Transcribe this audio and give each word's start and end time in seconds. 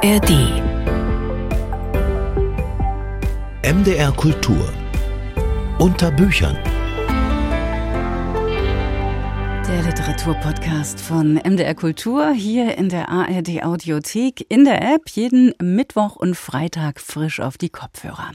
ARD. 0.00 0.30
MDR 3.64 4.12
Kultur. 4.12 4.72
Unter 5.80 6.12
Büchern. 6.12 6.56
Der 9.66 9.82
Literaturpodcast 9.82 11.00
von 11.00 11.34
MDR 11.34 11.74
Kultur 11.74 12.30
hier 12.30 12.78
in 12.78 12.88
der 12.88 13.08
ARD 13.08 13.64
Audiothek 13.64 14.46
in 14.48 14.64
der 14.64 14.82
App 14.94 15.08
jeden 15.08 15.52
Mittwoch 15.60 16.14
und 16.14 16.36
Freitag 16.36 17.00
frisch 17.00 17.40
auf 17.40 17.58
die 17.58 17.70
Kopfhörer. 17.70 18.30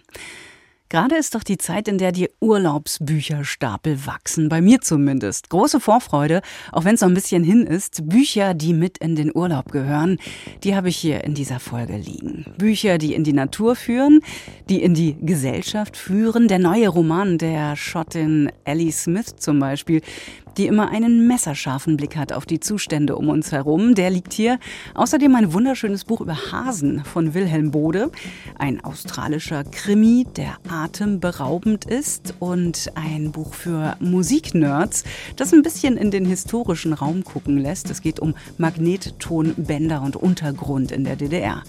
Gerade 0.93 1.15
ist 1.15 1.33
doch 1.33 1.41
die 1.41 1.57
Zeit, 1.57 1.87
in 1.87 1.97
der 1.97 2.11
die 2.11 2.29
Urlaubsbücherstapel 2.39 4.05
wachsen, 4.05 4.47
bei 4.47 4.61
mir 4.61 4.79
zumindest. 4.79 5.49
Große 5.49 5.79
Vorfreude, 5.79 6.43
auch 6.71 6.85
wenn 6.85 6.93
es 6.93 7.01
noch 7.01 7.07
ein 7.07 7.15
bisschen 7.15 7.43
hin 7.43 7.65
ist. 7.65 8.07
Bücher, 8.07 8.53
die 8.53 8.73
mit 8.73 8.99
in 8.99 9.15
den 9.15 9.35
Urlaub 9.35 9.71
gehören, 9.71 10.19
die 10.63 10.75
habe 10.75 10.89
ich 10.89 10.97
hier 10.97 11.23
in 11.23 11.33
dieser 11.33 11.59
Folge 11.59 11.97
liegen. 11.97 12.45
Bücher, 12.59 12.99
die 12.99 13.15
in 13.15 13.23
die 13.23 13.33
Natur 13.33 13.75
führen, 13.75 14.19
die 14.69 14.83
in 14.83 14.93
die 14.93 15.17
Gesellschaft 15.19 15.97
führen. 15.97 16.47
Der 16.47 16.59
neue 16.59 16.89
Roman 16.89 17.39
der 17.39 17.75
Schottin 17.75 18.51
Ellie 18.63 18.91
Smith 18.91 19.37
zum 19.37 19.57
Beispiel, 19.57 20.03
die 20.57 20.67
immer 20.67 20.89
einen 20.89 21.27
messerscharfen 21.27 21.97
Blick 21.97 22.15
hat 22.15 22.33
auf 22.33 22.45
die 22.45 22.59
Zustände 22.59 23.15
um 23.15 23.29
uns 23.29 23.51
herum. 23.51 23.95
Der 23.95 24.09
liegt 24.09 24.33
hier. 24.33 24.59
Außerdem 24.93 25.35
ein 25.35 25.53
wunderschönes 25.53 26.05
Buch 26.05 26.21
über 26.21 26.51
Hasen 26.51 27.03
von 27.03 27.33
Wilhelm 27.33 27.71
Bode. 27.71 28.11
Ein 28.57 28.83
australischer 28.83 29.63
Krimi, 29.63 30.25
der 30.35 30.57
atemberaubend 30.69 31.85
ist. 31.85 32.35
Und 32.39 32.91
ein 32.95 33.31
Buch 33.31 33.53
für 33.53 33.95
Musiknerds, 33.99 35.03
das 35.35 35.53
ein 35.53 35.63
bisschen 35.63 35.97
in 35.97 36.11
den 36.11 36.25
historischen 36.25 36.93
Raum 36.93 37.23
gucken 37.23 37.57
lässt. 37.57 37.89
Es 37.89 38.01
geht 38.01 38.19
um 38.19 38.35
Magnettonbänder 38.57 40.01
und 40.01 40.15
Untergrund 40.15 40.91
in 40.91 41.03
der 41.03 41.15
DDR. 41.15 41.63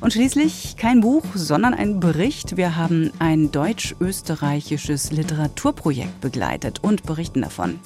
Und 0.00 0.12
schließlich 0.12 0.76
kein 0.76 1.00
Buch, 1.00 1.24
sondern 1.34 1.74
ein 1.74 2.00
Bericht. 2.00 2.56
Wir 2.56 2.76
haben 2.76 3.10
ein 3.18 3.50
deutsch-österreichisches 3.52 5.12
Literaturprojekt 5.12 6.20
begleitet 6.20 6.82
und 6.82 7.04
berichten 7.04 7.42
davon. 7.42 7.78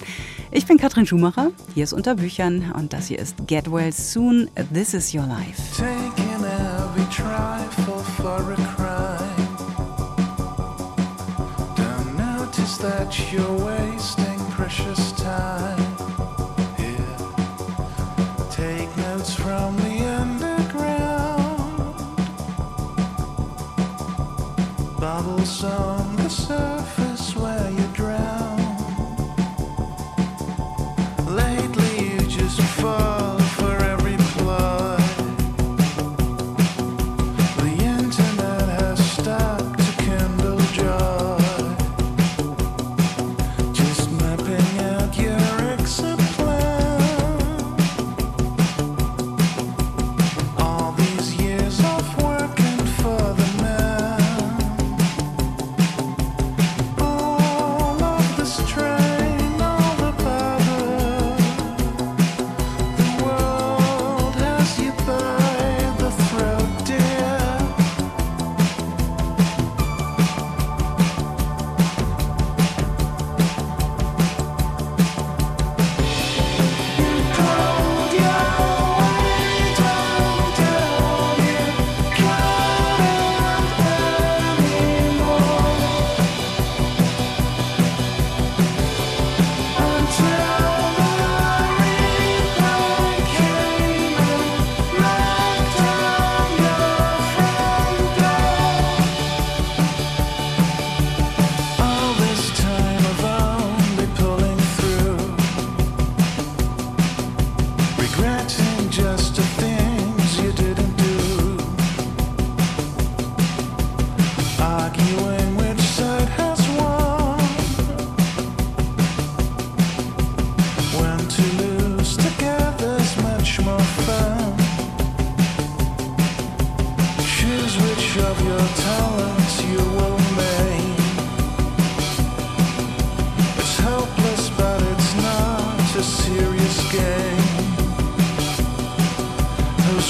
Ich 0.50 0.66
bin 0.66 0.78
Katrin 0.78 1.06
Schumacher, 1.06 1.50
hier 1.74 1.84
ist 1.84 1.92
unter 1.92 2.14
Büchern 2.14 2.72
und 2.72 2.92
das 2.92 3.06
hier 3.06 3.18
ist 3.18 3.36
Get 3.46 3.70
Well 3.70 3.92
Soon, 3.92 4.48
This 4.72 4.94
is 4.94 5.14
Your 5.14 5.26
Life. 5.26 5.60
Taking 5.76 6.44
every 6.44 7.04
trifle 7.10 8.02
for 8.16 8.52
a 8.52 8.56
crime. 8.76 9.56
Don't 11.76 12.16
notice 12.16 12.78
that 12.78 13.32
you're 13.32 13.58
wasting 13.64 14.38
precious 14.56 15.12
time. 15.12 15.96
Take 18.50 18.88
notes 18.96 19.34
from 19.34 19.76
the 19.76 20.02
underground. 20.18 21.36
Bubbles 24.98 25.62
on 25.62 25.95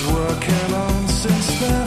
working 0.05 0.75
on 0.75 1.09
since 1.09 1.61
then. 1.61 1.86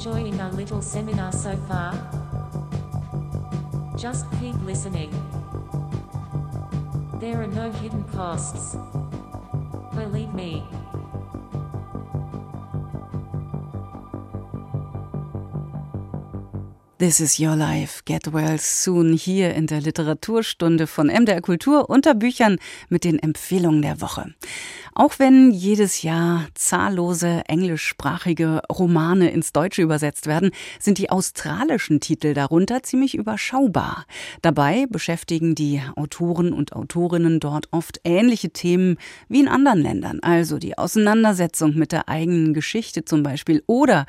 Enjoying 0.00 0.40
our 0.40 0.50
little 0.52 0.80
seminar 0.80 1.30
so 1.30 1.54
far? 1.68 1.92
Just 3.98 4.24
keep 4.40 4.54
listening. 4.64 5.10
There 7.20 7.36
are 7.36 7.46
no 7.46 7.70
hidden 7.70 8.04
costs. 8.04 8.78
Believe 9.94 10.32
me. 10.32 10.64
This 16.96 17.20
is 17.20 17.38
Your 17.38 17.56
Life, 17.56 18.02
Get 18.06 18.32
Well 18.32 18.58
Soon 18.58 19.12
hier 19.12 19.54
in 19.54 19.66
der 19.66 19.82
Literaturstunde 19.82 20.86
von 20.86 21.08
MDR 21.08 21.42
Kultur 21.42 21.90
unter 21.90 22.14
Büchern 22.14 22.58
mit 22.88 23.04
den 23.04 23.18
Empfehlungen 23.18 23.82
der 23.82 24.00
Woche. 24.00 24.34
Auch 24.94 25.18
wenn 25.18 25.50
jedes 25.50 26.02
Jahr 26.02 26.46
zahllose 26.54 27.42
englischsprachige 27.46 28.62
Romane 28.70 29.30
ins 29.30 29.52
Deutsche 29.52 29.82
übersetzt 29.82 30.26
werden, 30.26 30.50
sind 30.78 30.98
die 30.98 31.10
australischen 31.10 32.00
Titel 32.00 32.34
darunter 32.34 32.82
ziemlich 32.82 33.14
überschaubar. 33.14 34.06
Dabei 34.42 34.86
beschäftigen 34.88 35.54
die 35.54 35.80
Autoren 35.96 36.52
und 36.52 36.72
Autorinnen 36.72 37.40
dort 37.40 37.68
oft 37.70 38.00
ähnliche 38.04 38.50
Themen 38.50 38.96
wie 39.28 39.40
in 39.40 39.48
anderen 39.48 39.80
Ländern, 39.80 40.20
also 40.20 40.58
die 40.58 40.76
Auseinandersetzung 40.76 41.76
mit 41.76 41.92
der 41.92 42.08
eigenen 42.08 42.54
Geschichte 42.54 43.04
zum 43.04 43.22
Beispiel 43.22 43.62
oder 43.66 44.06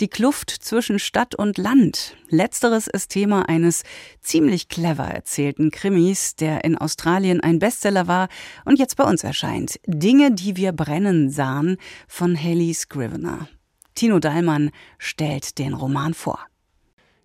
die 0.00 0.08
Kluft 0.08 0.50
zwischen 0.50 0.98
Stadt 0.98 1.34
und 1.34 1.58
Land. 1.58 2.16
Letzteres 2.28 2.86
ist 2.86 3.10
Thema 3.10 3.48
eines 3.48 3.82
ziemlich 4.22 4.68
clever 4.68 5.04
erzählten 5.04 5.70
Krimis, 5.70 6.34
der 6.34 6.64
in 6.64 6.78
Australien 6.78 7.40
ein 7.40 7.58
Bestseller 7.58 8.08
war 8.08 8.28
und 8.64 8.78
jetzt 8.78 8.96
bei 8.96 9.04
uns 9.04 9.22
erscheint. 9.22 9.78
Dinge 9.86 10.21
Dinge, 10.22 10.34
die 10.34 10.56
wir 10.56 10.72
brennen 10.72 11.30
sahen 11.30 11.78
von 12.06 12.40
Haley 12.40 12.74
Scrivener. 12.74 13.48
Tino 13.96 14.20
Dahlmann 14.20 14.70
stellt 14.98 15.58
den 15.58 15.74
Roman 15.74 16.14
vor. 16.14 16.38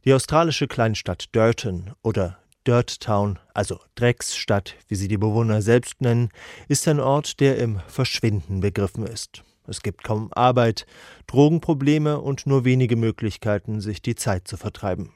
Die 0.04 0.14
australische 0.14 0.68
Kleinstadt 0.68 1.26
Durton 1.34 1.92
oder 2.02 2.40
Dirt 2.66 3.00
Town, 3.00 3.38
also 3.54 3.80
Drecksstadt, 3.96 4.76
wie 4.88 4.96
sie 4.96 5.08
die 5.08 5.18
Bewohner 5.18 5.62
selbst 5.62 6.02
nennen, 6.02 6.30
ist 6.70 6.88
ein 6.88 7.00
Ort, 7.00 7.40
der 7.40 7.58
im 7.58 7.82
Verschwinden 7.88 8.62
begriffen 8.62 9.06
ist. 9.06 9.44
Es 9.68 9.84
gibt 9.84 10.04
kaum 10.04 10.34
Arbeit, 10.34 10.88
Drogenprobleme 11.28 12.20
und 12.20 12.48
nur 12.48 12.66
wenige 12.66 12.96
Möglichkeiten, 12.96 13.80
sich 13.80 14.02
die 14.02 14.16
Zeit 14.16 14.48
zu 14.48 14.58
vertreiben. 14.58 15.14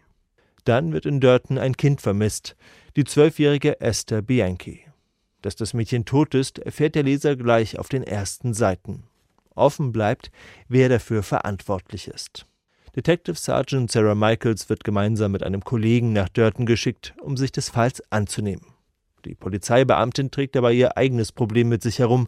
Dann 0.65 0.93
wird 0.93 1.07
in 1.07 1.19
Durton 1.19 1.57
ein 1.57 1.75
Kind 1.75 1.99
vermisst, 1.99 2.55
die 2.95 3.05
zwölfjährige 3.05 3.81
Esther 3.81 4.21
Bianchi. 4.21 4.90
Dass 5.41 5.55
das 5.55 5.73
Mädchen 5.73 6.05
tot 6.05 6.35
ist, 6.35 6.59
erfährt 6.59 6.95
der 6.95 7.03
Leser 7.03 7.35
gleich 7.35 7.79
auf 7.79 7.89
den 7.89 8.03
ersten 8.03 8.53
Seiten. 8.53 9.03
Offen 9.55 9.91
bleibt, 9.91 10.31
wer 10.67 10.89
dafür 10.89 11.23
verantwortlich 11.23 12.07
ist. 12.07 12.45
Detective 12.95 13.37
Sergeant 13.37 13.91
Sarah 13.91 14.15
Michaels 14.15 14.69
wird 14.69 14.83
gemeinsam 14.83 15.31
mit 15.31 15.43
einem 15.43 15.63
Kollegen 15.63 16.13
nach 16.13 16.29
Durton 16.29 16.65
geschickt, 16.65 17.13
um 17.21 17.37
sich 17.37 17.51
des 17.51 17.69
Falls 17.69 18.03
anzunehmen. 18.11 18.65
Die 19.25 19.35
Polizeibeamtin 19.35 20.31
trägt 20.31 20.55
dabei 20.55 20.73
ihr 20.73 20.97
eigenes 20.97 21.31
Problem 21.31 21.69
mit 21.69 21.83
sich 21.83 21.99
herum. 21.99 22.27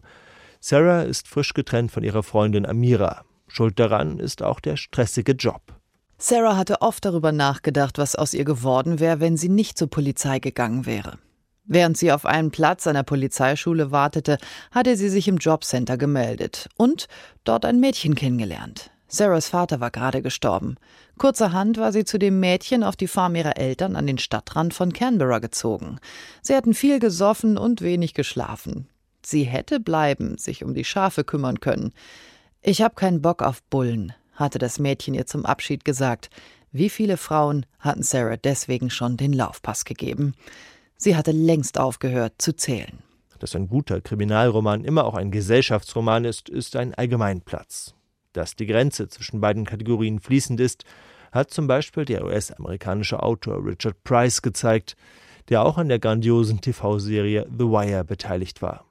Sarah 0.60 1.02
ist 1.02 1.28
frisch 1.28 1.52
getrennt 1.52 1.92
von 1.92 2.02
ihrer 2.02 2.22
Freundin 2.22 2.66
Amira. 2.66 3.24
Schuld 3.46 3.78
daran 3.78 4.18
ist 4.18 4.42
auch 4.42 4.60
der 4.60 4.76
stressige 4.76 5.32
Job. 5.32 5.60
Sarah 6.16 6.56
hatte 6.56 6.80
oft 6.80 7.04
darüber 7.04 7.32
nachgedacht, 7.32 7.98
was 7.98 8.16
aus 8.16 8.32
ihr 8.32 8.44
geworden 8.44 9.00
wäre, 9.00 9.20
wenn 9.20 9.36
sie 9.36 9.48
nicht 9.48 9.76
zur 9.76 9.90
Polizei 9.90 10.38
gegangen 10.38 10.86
wäre. 10.86 11.18
Während 11.66 11.96
sie 11.96 12.12
auf 12.12 12.26
einen 12.26 12.50
Platz 12.50 12.86
an 12.86 12.94
der 12.94 13.04
Polizeischule 13.04 13.90
wartete, 13.90 14.38
hatte 14.70 14.96
sie 14.96 15.08
sich 15.08 15.28
im 15.28 15.38
Jobcenter 15.38 15.96
gemeldet 15.96 16.68
und 16.76 17.08
dort 17.44 17.64
ein 17.64 17.80
Mädchen 17.80 18.14
kennengelernt. 18.14 18.90
Sarahs 19.08 19.48
Vater 19.48 19.80
war 19.80 19.90
gerade 19.90 20.22
gestorben. 20.22 20.76
Kurzerhand 21.18 21.78
war 21.78 21.92
sie 21.92 22.04
zu 22.04 22.18
dem 22.18 22.40
Mädchen 22.40 22.82
auf 22.82 22.96
die 22.96 23.06
Farm 23.06 23.34
ihrer 23.36 23.56
Eltern 23.56 23.96
an 23.96 24.06
den 24.06 24.18
Stadtrand 24.18 24.74
von 24.74 24.92
Canberra 24.92 25.38
gezogen. 25.38 25.98
Sie 26.42 26.54
hatten 26.54 26.74
viel 26.74 26.98
gesoffen 26.98 27.56
und 27.56 27.80
wenig 27.80 28.14
geschlafen. 28.14 28.88
Sie 29.24 29.44
hätte 29.44 29.80
bleiben, 29.80 30.36
sich 30.36 30.64
um 30.64 30.74
die 30.74 30.84
Schafe 30.84 31.24
kümmern 31.24 31.60
können. 31.60 31.92
Ich 32.60 32.82
hab 32.82 32.96
keinen 32.96 33.22
Bock 33.22 33.42
auf 33.42 33.62
Bullen, 33.64 34.12
hatte 34.34 34.58
das 34.58 34.78
Mädchen 34.78 35.14
ihr 35.14 35.26
zum 35.26 35.46
Abschied 35.46 35.84
gesagt. 35.84 36.28
Wie 36.72 36.90
viele 36.90 37.16
Frauen 37.16 37.66
hatten 37.78 38.02
Sarah 38.02 38.36
deswegen 38.36 38.90
schon 38.90 39.16
den 39.16 39.32
Laufpass 39.32 39.84
gegeben? 39.84 40.34
Sie 40.96 41.16
hatte 41.16 41.32
längst 41.32 41.78
aufgehört 41.78 42.34
zu 42.38 42.54
zählen. 42.54 42.98
Dass 43.38 43.54
ein 43.54 43.68
guter 43.68 44.00
Kriminalroman 44.00 44.84
immer 44.84 45.04
auch 45.04 45.14
ein 45.14 45.30
Gesellschaftsroman 45.30 46.24
ist, 46.24 46.48
ist 46.48 46.76
ein 46.76 46.94
Allgemeinplatz. 46.94 47.94
Dass 48.32 48.56
die 48.56 48.66
Grenze 48.66 49.08
zwischen 49.08 49.40
beiden 49.40 49.66
Kategorien 49.66 50.18
fließend 50.18 50.60
ist, 50.60 50.84
hat 51.30 51.50
zum 51.50 51.66
Beispiel 51.66 52.06
der 52.06 52.24
US-amerikanische 52.24 53.22
Autor 53.22 53.62
Richard 53.64 54.02
Price 54.02 54.40
gezeigt, 54.40 54.96
der 55.50 55.62
auch 55.62 55.76
an 55.76 55.88
der 55.88 55.98
grandiosen 55.98 56.60
TV-Serie 56.60 57.46
The 57.50 57.64
Wire 57.64 58.04
beteiligt 58.04 58.62
war. 58.62 58.86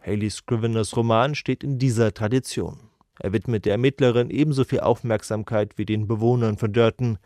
Haley 0.00 0.30
Scriveners 0.30 0.96
Roman 0.96 1.34
steht 1.34 1.62
in 1.62 1.78
dieser 1.78 2.14
Tradition. 2.14 2.78
Er 3.18 3.32
widmet 3.32 3.64
der 3.64 3.72
Ermittlerin 3.72 4.30
ebenso 4.30 4.64
viel 4.64 4.80
Aufmerksamkeit 4.80 5.76
wie 5.76 5.84
den 5.84 6.06
Bewohnern 6.06 6.56
von 6.56 6.72
Dörten, 6.72 7.18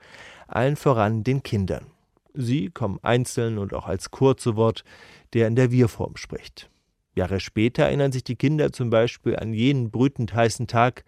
allen 0.49 0.77
voran 0.77 1.23
den 1.23 1.43
Kindern. 1.43 1.87
Sie 2.35 2.71
kommen 2.71 2.99
einzeln 3.03 3.59
und 3.59 3.75
auch 3.75 3.87
als 3.87 4.11
zu 4.37 4.57
Wort, 4.57 4.85
der 5.33 5.49
in 5.49 5.57
der 5.57 5.71
Wir-Form 5.71 6.17
spricht. 6.17 6.71
Jahre 7.15 7.41
später 7.41 7.85
erinnern 7.85 8.13
sich 8.13 8.25
die 8.25 8.37
Kinder 8.37 8.73
zum 8.73 8.91
Beispiel 8.91 9.37
an 9.37 9.53
jenen 9.53 9.91
brütend 9.91 10.35
heißen 10.35 10.67
Tag, 10.67 11.05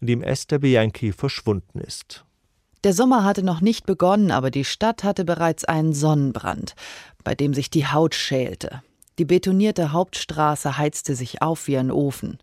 an 0.00 0.06
dem 0.06 0.22
Esther 0.22 0.58
Bianchi 0.58 1.12
verschwunden 1.12 1.80
ist. 1.80 2.24
Der 2.82 2.92
Sommer 2.92 3.24
hatte 3.24 3.42
noch 3.42 3.60
nicht 3.60 3.86
begonnen, 3.86 4.30
aber 4.30 4.50
die 4.50 4.64
Stadt 4.64 5.04
hatte 5.04 5.24
bereits 5.24 5.64
einen 5.64 5.94
Sonnenbrand, 5.94 6.74
bei 7.22 7.34
dem 7.34 7.54
sich 7.54 7.70
die 7.70 7.86
Haut 7.86 8.14
schälte. 8.14 8.82
Die 9.18 9.24
betonierte 9.24 9.92
Hauptstraße 9.92 10.76
heizte 10.76 11.14
sich 11.14 11.40
auf 11.40 11.66
wie 11.66 11.78
ein 11.78 11.90
Ofen. 11.90 12.38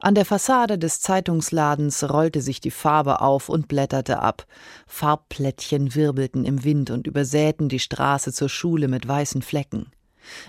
An 0.00 0.14
der 0.14 0.24
Fassade 0.24 0.78
des 0.78 1.00
Zeitungsladens 1.00 2.08
rollte 2.08 2.40
sich 2.40 2.60
die 2.60 2.70
Farbe 2.70 3.20
auf 3.20 3.48
und 3.48 3.68
blätterte 3.68 4.20
ab. 4.20 4.46
Farbplättchen 4.86 5.94
wirbelten 5.94 6.44
im 6.44 6.64
Wind 6.64 6.90
und 6.90 7.06
übersäten 7.06 7.68
die 7.68 7.78
Straße 7.78 8.32
zur 8.32 8.48
Schule 8.48 8.88
mit 8.88 9.06
weißen 9.06 9.42
Flecken. 9.42 9.90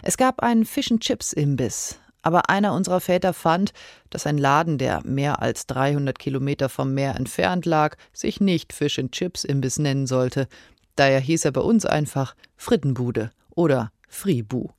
Es 0.04 0.18
gab 0.18 0.42
einen 0.42 0.66
Fish-and-Chips-Imbiss, 0.66 2.00
aber 2.22 2.50
einer 2.50 2.74
unserer 2.74 3.00
Väter 3.00 3.34
fand, 3.34 3.72
dass 4.10 4.28
ein 4.28 4.38
Laden, 4.38 4.78
der 4.78 5.02
mehr 5.06 5.42
als 5.42 5.68
300 5.68 6.20
Kilometer 6.20 6.70
vom 6.70 6.94
Meer 6.94 7.16
entfernt 7.16 7.66
lag, 7.66 7.96
sich 8.14 8.42
nicht 8.42 8.74
Fish-and-Chips-Imbiss 8.74 9.80
nennen 9.80 10.08
sollte. 10.08 10.48
Daher 10.96 11.20
hieß 11.20 11.46
er 11.46 11.52
bei 11.52 11.62
uns 11.62 11.86
einfach 11.86 12.36
Frittenbude 12.58 13.32
oder 13.56 13.92
Fribu. 14.10 14.70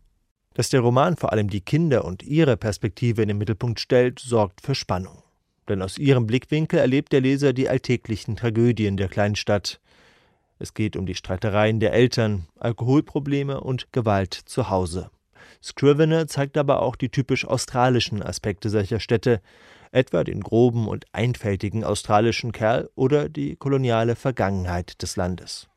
Dass 0.61 0.69
der 0.69 0.83
Roman 0.83 1.17
vor 1.17 1.33
allem 1.33 1.49
die 1.49 1.63
Kinder 1.63 2.05
und 2.05 2.23
ihre 2.23 2.59
Perspektive 2.59 3.23
in 3.23 3.29
den 3.29 3.39
Mittelpunkt 3.39 3.81
stellt, 3.81 4.19
sorgt 4.19 4.61
für 4.61 4.75
Spannung. 4.75 5.23
Denn 5.71 5.81
aus 5.81 5.97
ihrem 5.97 6.27
Blickwinkel 6.27 6.79
erlebt 6.79 7.15
der 7.15 7.23
Leser 7.23 7.55
die 7.55 7.71
alltäglichen 7.71 8.37
Tragödien 8.37 8.99
der 8.99 9.09
kleinen 9.09 9.37
Stadt. 9.37 9.81
Es 10.59 10.75
geht 10.75 10.97
um 10.99 11.07
die 11.07 11.15
Streitereien 11.15 11.81
der 11.81 11.95
Eltern, 11.95 12.47
Alkoholprobleme 12.59 13.59
und 13.63 13.91
Gewalt 13.95 14.35
zu 14.35 14.69
Hause. 14.69 15.11
Scrivener 15.63 16.27
zeigt 16.27 16.59
aber 16.59 16.83
auch 16.83 16.97
die 16.97 17.09
typisch 17.09 17.47
australischen 17.47 18.23
Aspekte 18.23 18.69
solcher 18.69 19.01
Städte, 19.01 19.41
etwa 19.93 20.25
den 20.25 20.43
groben 20.43 20.89
und 20.89 21.07
einfältigen 21.13 21.85
australischen 21.85 22.53
Kerl 22.53 22.91
oder 22.97 23.31
die 23.31 23.57
koloniale 23.57 24.15
Vergangenheit 24.15 25.01
des 25.01 25.17
Landes. 25.17 25.70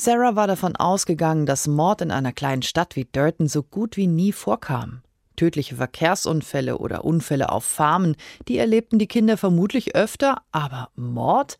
Sarah 0.00 0.34
war 0.34 0.46
davon 0.46 0.76
ausgegangen, 0.76 1.44
dass 1.44 1.66
Mord 1.66 2.00
in 2.00 2.10
einer 2.10 2.32
kleinen 2.32 2.62
Stadt 2.62 2.96
wie 2.96 3.04
Durton 3.04 3.48
so 3.48 3.62
gut 3.62 3.98
wie 3.98 4.06
nie 4.06 4.32
vorkam. 4.32 5.02
Tödliche 5.36 5.76
Verkehrsunfälle 5.76 6.78
oder 6.78 7.04
Unfälle 7.04 7.52
auf 7.52 7.64
Farmen, 7.64 8.16
die 8.48 8.56
erlebten 8.56 8.98
die 8.98 9.08
Kinder 9.08 9.36
vermutlich 9.36 9.94
öfter, 9.94 10.40
aber 10.52 10.88
Mord? 10.96 11.58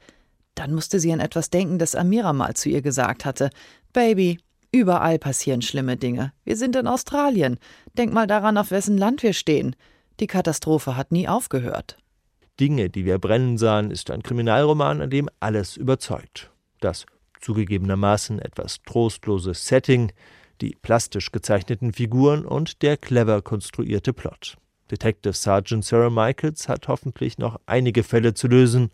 Dann 0.54 0.73
musste 0.73 1.00
sie 1.00 1.12
an 1.12 1.20
etwas 1.20 1.50
denken, 1.50 1.78
das 1.78 1.94
Amira 1.94 2.32
mal 2.32 2.54
zu 2.54 2.70
ihr 2.70 2.80
gesagt 2.80 3.26
hatte. 3.26 3.50
Baby, 3.92 4.38
überall 4.73 5.18
passieren 5.18 5.61
schlimme 5.61 5.99
Dinge. 5.99 6.32
Wir 6.42 6.56
sind 6.56 6.76
in 6.76 6.87
Australien. 6.87 7.59
Denk 7.99 8.14
mal 8.14 8.26
daran, 8.26 8.56
auf 8.56 8.70
wessen 8.70 8.97
Land 8.97 9.23
wir 9.23 9.35
stehen. 9.35 9.76
Die 10.18 10.26
Katastrophe 10.26 10.97
hat 10.97 11.12
nie 11.12 11.28
aufgehört. 11.28 11.99
Dinge, 12.59 12.88
die 12.88 13.04
wir 13.04 13.18
brennen 13.18 13.59
sahen, 13.59 13.90
ist 13.90 14.11
ein 14.11 14.23
Kriminalroman, 14.23 15.02
an 15.02 15.11
dem 15.11 15.28
alles 15.40 15.76
überzeugt. 15.76 16.50
Das 16.80 17.04
zugegebenermaßen 17.40 18.38
etwas 18.38 18.82
trostloses 18.85 19.66
Setting, 19.66 20.12
die 20.61 20.76
plastisch 20.82 21.32
gezeichneten 21.32 21.92
Figuren 21.92 22.44
und 22.44 22.82
der 22.82 22.97
clever 22.97 23.42
konstruierte 23.42 24.12
Plot. 24.12 24.56
Detective 24.90 25.32
Sergeant 25.32 25.85
Sarah 25.85 26.11
Michaels 26.11 26.68
hat 26.68 26.88
hoffentlich 26.88 27.38
noch 27.38 27.61
einige 27.66 28.02
Fälle 28.02 28.35
zu 28.35 28.49
lösen. 28.49 28.90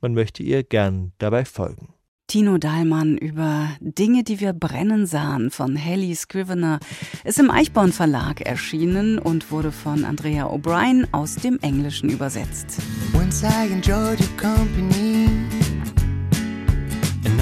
Man 0.00 0.14
möchte 0.14 0.42
ihr 0.42 0.64
gern 0.64 1.12
dabei 1.18 1.44
folgen. 1.44 1.94
Tino 2.26 2.56
Dahlmann 2.56 3.18
über 3.18 3.68
Dinge, 3.80 4.24
die 4.24 4.40
wir 4.40 4.54
brennen 4.54 5.06
sahen 5.06 5.50
von 5.50 5.76
Haley 5.76 6.14
Scrivener 6.14 6.80
ist 7.24 7.38
im 7.38 7.50
Eichborn 7.50 7.92
Verlag 7.92 8.40
erschienen 8.40 9.18
und 9.18 9.50
wurde 9.50 9.70
von 9.70 10.04
Andrea 10.04 10.46
O'Brien 10.46 11.06
aus 11.12 11.34
dem 11.34 11.58
Englischen 11.60 12.08
übersetzt. 12.08 12.78
Once 13.12 13.42
I 13.42 13.70
enjoyed 13.70 14.18
your 14.20 14.36
company. 14.38 15.28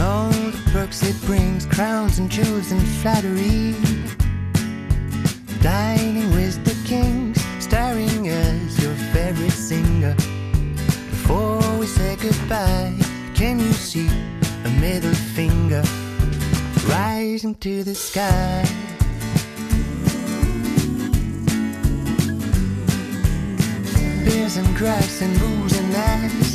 All 0.00 0.30
the 0.30 0.71
perks 0.73 1.02
it 1.02 1.21
brings, 1.26 1.66
crowns 1.66 2.19
and 2.19 2.30
jewels 2.30 2.73
and 2.73 2.83
flattery. 3.00 3.75
Dining 5.61 6.30
with 6.35 6.64
the 6.64 6.76
kings, 6.88 7.40
starring 7.59 8.28
as 8.28 8.83
your 8.83 8.95
favorite 9.12 9.52
singer. 9.52 10.14
Before 11.11 11.78
we 11.78 11.87
say 11.87 12.16
goodbye, 12.16 12.95
can 13.35 13.59
you 13.59 13.73
see 13.73 14.09
a 14.64 14.71
middle 14.80 15.14
finger 15.14 15.83
rising 16.88 17.54
to 17.57 17.85
the 17.85 17.95
sky? 17.95 18.64
Beers 24.25 24.57
and 24.57 24.75
drugs 24.76 25.21
and 25.21 25.38
booze 25.38 25.78
and 25.78 25.92
lies. 25.92 26.50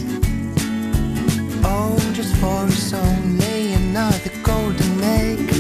Just 2.14 2.36
for 2.38 2.64
a 2.66 2.72
song, 2.72 3.38
lay 3.38 3.74
another 3.74 4.32
golden 4.42 5.04
egg. 5.04 5.52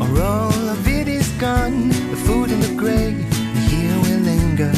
Or 0.00 0.10
all 0.22 0.68
of 0.74 0.86
it 0.86 1.08
is 1.08 1.28
gone, 1.40 1.88
the 1.88 2.16
food 2.26 2.50
in 2.50 2.60
the 2.60 2.74
grave, 2.76 3.18
and 3.54 3.64
here 3.70 3.96
we 4.04 4.12
linger. 4.30 4.72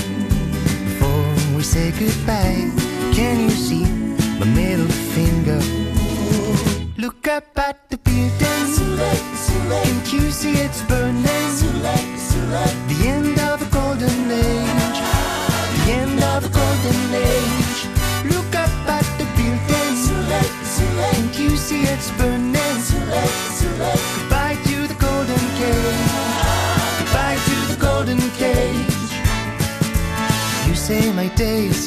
Before 0.88 1.26
we 1.56 1.62
say 1.62 1.90
goodbye, 1.98 2.70
can 3.12 3.36
you 3.44 3.50
see 3.50 3.84
my 4.40 4.46
middle 4.46 4.92
finger? 5.14 5.60
Look 6.96 7.28
up 7.28 7.58
at 7.58 7.90
the 7.90 7.98
building, 7.98 8.34
can't 9.84 10.12
you 10.12 10.30
see 10.30 10.54
it's 10.64 10.82
burning? 10.82 11.22
The 12.88 12.98
end 13.06 13.33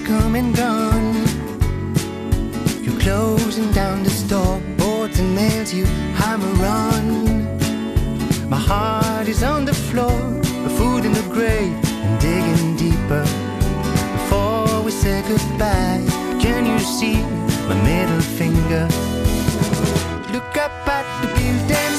come 0.08 0.36
and 0.36 0.56
gone. 0.56 1.16
You're 2.82 3.00
closing 3.00 3.70
down 3.74 4.04
the 4.04 4.10
store, 4.10 4.60
boards 4.78 5.20
and 5.20 5.36
nails 5.36 5.74
you 5.74 5.86
hammer 6.16 6.66
on. 6.66 7.06
My 8.50 8.58
heart 8.58 9.28
is 9.28 9.44
on 9.44 9.66
the 9.66 9.74
floor, 9.74 10.18
the 10.66 10.74
food 10.78 11.04
in 11.04 11.12
the 11.12 11.28
grave, 11.36 11.76
and 12.06 12.20
digging 12.22 12.78
deeper. 12.78 13.24
Before 14.18 14.82
we 14.86 14.92
say 14.92 15.22
goodbye, 15.28 16.04
can 16.40 16.66
you 16.66 16.80
see 16.80 17.18
my 17.68 17.76
middle 17.90 18.22
finger? 18.40 18.88
Look 20.32 20.56
up 20.66 20.88
at 20.98 21.06
the 21.22 21.28
building, 21.38 21.96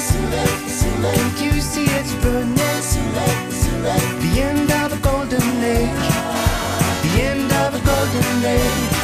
can't 1.13 1.39
you 1.45 1.61
see 1.61 1.85
it's 1.99 2.13
burning? 2.23 2.57
The 4.23 4.31
end 4.49 4.71
of 4.81 4.93
a 4.97 4.99
golden 5.09 5.63
age, 5.63 6.38
a 8.45 8.98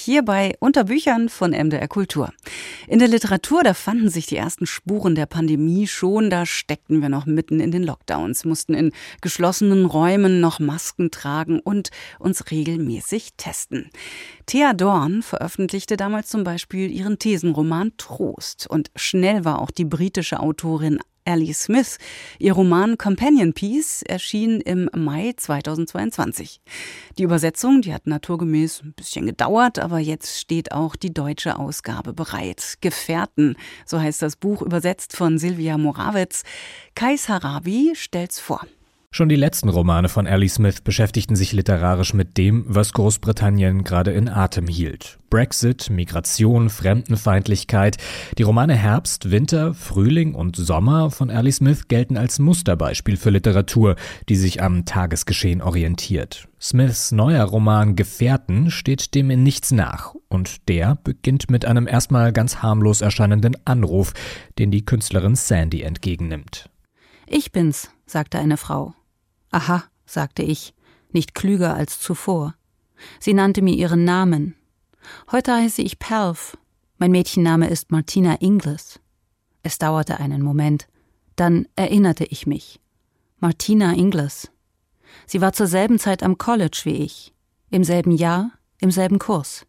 hier 0.00 0.22
bei 0.22 0.54
Unterbüchern 0.60 1.28
von 1.28 1.50
MDR 1.50 1.88
Kultur. 1.88 2.32
In 2.88 2.98
der 2.98 3.08
Literatur, 3.08 3.62
da 3.62 3.74
fanden 3.74 4.08
sich 4.08 4.26
die 4.26 4.36
ersten 4.36 4.66
Spuren 4.66 5.14
der 5.14 5.26
Pandemie 5.26 5.86
schon, 5.86 6.30
da 6.30 6.46
steckten 6.46 7.02
wir 7.02 7.08
noch 7.08 7.26
mitten 7.26 7.60
in 7.60 7.70
den 7.70 7.82
Lockdowns, 7.82 8.44
mussten 8.44 8.74
in 8.74 8.92
geschlossenen 9.20 9.84
Räumen 9.84 10.40
noch 10.40 10.58
Masken 10.58 11.10
tragen 11.10 11.60
und 11.60 11.90
uns 12.18 12.50
regelmäßig 12.50 13.34
testen. 13.36 13.90
Thea 14.50 14.72
Dorn 14.72 15.22
veröffentlichte 15.22 15.96
damals 15.96 16.28
zum 16.28 16.42
Beispiel 16.42 16.90
ihren 16.90 17.20
Thesenroman 17.20 17.92
Trost 17.98 18.66
und 18.68 18.90
schnell 18.96 19.44
war 19.44 19.62
auch 19.62 19.70
die 19.70 19.84
britische 19.84 20.40
Autorin 20.40 20.98
Ellie 21.24 21.54
Smith. 21.54 21.98
Ihr 22.40 22.54
Roman 22.54 22.98
Companion 22.98 23.52
Piece 23.52 24.02
erschien 24.02 24.60
im 24.60 24.90
Mai 24.92 25.34
2022. 25.36 26.60
Die 27.16 27.22
Übersetzung, 27.22 27.80
die 27.80 27.94
hat 27.94 28.08
naturgemäß 28.08 28.82
ein 28.82 28.92
bisschen 28.92 29.26
gedauert, 29.26 29.78
aber 29.78 30.00
jetzt 30.00 30.40
steht 30.40 30.72
auch 30.72 30.96
die 30.96 31.14
deutsche 31.14 31.56
Ausgabe 31.56 32.12
bereit. 32.12 32.78
Gefährten, 32.80 33.54
so 33.86 34.00
heißt 34.00 34.20
das 34.20 34.34
Buch, 34.34 34.62
übersetzt 34.62 35.16
von 35.16 35.38
Silvia 35.38 35.78
Morawitz. 35.78 36.42
Kais 36.96 37.28
Harabi 37.28 37.92
stellt's 37.94 38.40
vor. 38.40 38.66
Schon 39.12 39.28
die 39.28 39.36
letzten 39.36 39.68
Romane 39.68 40.08
von 40.08 40.26
Ellie 40.26 40.48
Smith 40.48 40.82
beschäftigten 40.82 41.34
sich 41.34 41.52
literarisch 41.52 42.14
mit 42.14 42.38
dem, 42.38 42.64
was 42.68 42.92
Großbritannien 42.92 43.82
gerade 43.82 44.12
in 44.12 44.28
Atem 44.28 44.68
hielt. 44.68 45.18
Brexit, 45.30 45.90
Migration, 45.90 46.70
Fremdenfeindlichkeit. 46.70 47.96
Die 48.38 48.44
Romane 48.44 48.76
Herbst, 48.76 49.32
Winter, 49.32 49.74
Frühling 49.74 50.36
und 50.36 50.54
Sommer 50.54 51.10
von 51.10 51.28
Ellie 51.28 51.50
Smith 51.50 51.88
gelten 51.88 52.16
als 52.16 52.38
Musterbeispiel 52.38 53.16
für 53.16 53.30
Literatur, 53.30 53.96
die 54.28 54.36
sich 54.36 54.62
am 54.62 54.84
Tagesgeschehen 54.84 55.60
orientiert. 55.60 56.46
Smiths 56.60 57.10
neuer 57.10 57.44
Roman 57.44 57.96
Gefährten 57.96 58.70
steht 58.70 59.16
dem 59.16 59.30
in 59.30 59.42
nichts 59.42 59.72
nach 59.72 60.14
und 60.28 60.68
der 60.68 60.94
beginnt 61.02 61.50
mit 61.50 61.64
einem 61.64 61.88
erstmal 61.88 62.32
ganz 62.32 62.58
harmlos 62.58 63.00
erscheinenden 63.00 63.56
Anruf, 63.64 64.12
den 64.60 64.70
die 64.70 64.84
Künstlerin 64.84 65.34
Sandy 65.34 65.82
entgegennimmt. 65.82 66.70
Ich 67.26 67.50
bin's, 67.50 67.90
sagte 68.06 68.38
eine 68.38 68.56
Frau. 68.56 68.94
Aha, 69.50 69.84
sagte 70.06 70.42
ich, 70.42 70.74
nicht 71.12 71.34
klüger 71.34 71.74
als 71.74 71.98
zuvor. 72.00 72.54
Sie 73.18 73.34
nannte 73.34 73.62
mir 73.62 73.74
ihren 73.74 74.04
Namen. 74.04 74.54
Heute 75.32 75.54
heiße 75.54 75.82
ich 75.82 75.98
Pelf. 75.98 76.56
Mein 76.98 77.10
Mädchenname 77.10 77.68
ist 77.68 77.90
Martina 77.90 78.40
Ingles. 78.40 79.00
Es 79.62 79.78
dauerte 79.78 80.20
einen 80.20 80.42
Moment. 80.42 80.86
Dann 81.36 81.66
erinnerte 81.74 82.24
ich 82.24 82.46
mich. 82.46 82.80
Martina 83.38 83.94
Ingles. 83.94 84.50
Sie 85.26 85.40
war 85.40 85.52
zur 85.52 85.66
selben 85.66 85.98
Zeit 85.98 86.22
am 86.22 86.38
College 86.38 86.82
wie 86.84 86.96
ich. 86.96 87.32
Im 87.70 87.84
selben 87.84 88.12
Jahr, 88.12 88.52
im 88.80 88.90
selben 88.90 89.18
Kurs. 89.18 89.66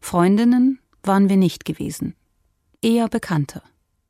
Freundinnen 0.00 0.80
waren 1.02 1.28
wir 1.28 1.36
nicht 1.36 1.64
gewesen. 1.64 2.14
Eher 2.80 3.08
Bekannte. 3.08 3.62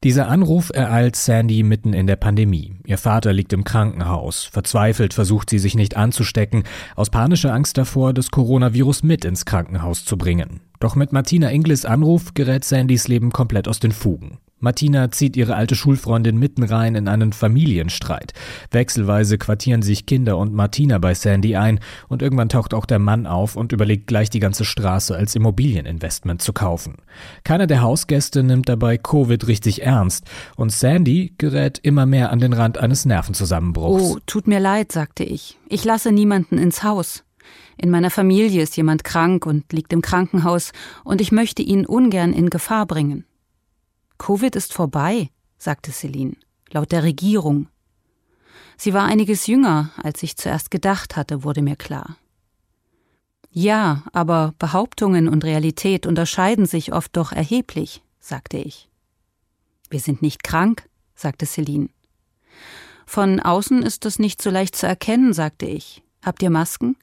Dieser 0.04 0.28
Anruf 0.28 0.70
ereilt 0.72 1.16
Sandy 1.16 1.64
mitten 1.64 1.92
in 1.92 2.06
der 2.06 2.14
Pandemie. 2.14 2.76
Ihr 2.86 2.98
Vater 2.98 3.32
liegt 3.32 3.52
im 3.52 3.64
Krankenhaus. 3.64 4.44
Verzweifelt 4.44 5.12
versucht 5.12 5.50
sie 5.50 5.58
sich 5.58 5.74
nicht 5.74 5.96
anzustecken, 5.96 6.62
aus 6.94 7.10
panischer 7.10 7.52
Angst 7.52 7.76
davor, 7.78 8.14
das 8.14 8.30
Coronavirus 8.30 9.02
mit 9.02 9.24
ins 9.24 9.44
Krankenhaus 9.44 10.04
zu 10.04 10.16
bringen. 10.16 10.60
Doch 10.78 10.94
mit 10.94 11.12
Martina 11.12 11.50
Inglis 11.50 11.84
Anruf 11.84 12.34
gerät 12.34 12.64
Sandys 12.64 13.08
Leben 13.08 13.32
komplett 13.32 13.66
aus 13.66 13.80
den 13.80 13.90
Fugen. 13.90 14.38
Martina 14.60 15.10
zieht 15.10 15.36
ihre 15.36 15.54
alte 15.54 15.74
Schulfreundin 15.74 16.38
mitten 16.38 16.64
rein 16.64 16.94
in 16.94 17.08
einen 17.08 17.32
Familienstreit. 17.32 18.32
Wechselweise 18.70 19.38
quartieren 19.38 19.82
sich 19.82 20.06
Kinder 20.06 20.36
und 20.36 20.52
Martina 20.52 20.98
bei 20.98 21.14
Sandy 21.14 21.56
ein 21.56 21.80
und 22.08 22.22
irgendwann 22.22 22.48
taucht 22.48 22.74
auch 22.74 22.86
der 22.86 22.98
Mann 22.98 23.26
auf 23.26 23.56
und 23.56 23.72
überlegt 23.72 24.08
gleich 24.08 24.30
die 24.30 24.40
ganze 24.40 24.64
Straße 24.64 25.16
als 25.16 25.34
Immobilieninvestment 25.34 26.42
zu 26.42 26.52
kaufen. 26.52 26.96
Keiner 27.44 27.66
der 27.66 27.82
Hausgäste 27.82 28.42
nimmt 28.42 28.68
dabei 28.68 28.98
Covid 28.98 29.46
richtig 29.46 29.82
ernst 29.82 30.24
und 30.56 30.72
Sandy 30.72 31.34
gerät 31.38 31.78
immer 31.82 32.06
mehr 32.06 32.32
an 32.32 32.40
den 32.40 32.52
Rand 32.52 32.78
eines 32.78 33.04
Nervenzusammenbruchs. 33.04 34.02
Oh, 34.02 34.18
tut 34.26 34.48
mir 34.48 34.60
leid, 34.60 34.90
sagte 34.92 35.24
ich. 35.24 35.56
Ich 35.68 35.84
lasse 35.84 36.10
niemanden 36.10 36.58
ins 36.58 36.82
Haus. 36.82 37.24
In 37.76 37.90
meiner 37.90 38.10
Familie 38.10 38.62
ist 38.62 38.76
jemand 38.76 39.04
krank 39.04 39.46
und 39.46 39.72
liegt 39.72 39.92
im 39.92 40.02
Krankenhaus 40.02 40.72
und 41.04 41.20
ich 41.20 41.30
möchte 41.30 41.62
ihn 41.62 41.86
ungern 41.86 42.32
in 42.32 42.50
Gefahr 42.50 42.86
bringen. 42.86 43.24
Covid 44.18 44.56
ist 44.56 44.72
vorbei, 44.72 45.30
sagte 45.56 45.92
Celine, 45.92 46.36
laut 46.70 46.92
der 46.92 47.02
Regierung. 47.02 47.68
Sie 48.76 48.92
war 48.92 49.04
einiges 49.04 49.46
jünger, 49.46 49.90
als 50.02 50.22
ich 50.22 50.36
zuerst 50.36 50.70
gedacht 50.70 51.16
hatte, 51.16 51.42
wurde 51.44 51.62
mir 51.62 51.76
klar. 51.76 52.16
Ja, 53.50 54.04
aber 54.12 54.54
Behauptungen 54.58 55.28
und 55.28 55.44
Realität 55.44 56.06
unterscheiden 56.06 56.66
sich 56.66 56.92
oft 56.92 57.16
doch 57.16 57.32
erheblich, 57.32 58.02
sagte 58.20 58.58
ich. 58.58 58.88
Wir 59.90 60.00
sind 60.00 60.22
nicht 60.22 60.44
krank, 60.44 60.88
sagte 61.14 61.46
Celine. 61.46 61.88
Von 63.06 63.40
außen 63.40 63.82
ist 63.82 64.04
das 64.04 64.18
nicht 64.18 64.42
so 64.42 64.50
leicht 64.50 64.76
zu 64.76 64.86
erkennen, 64.86 65.32
sagte 65.32 65.66
ich. 65.66 66.02
Habt 66.22 66.42
ihr 66.42 66.50
Masken? 66.50 66.96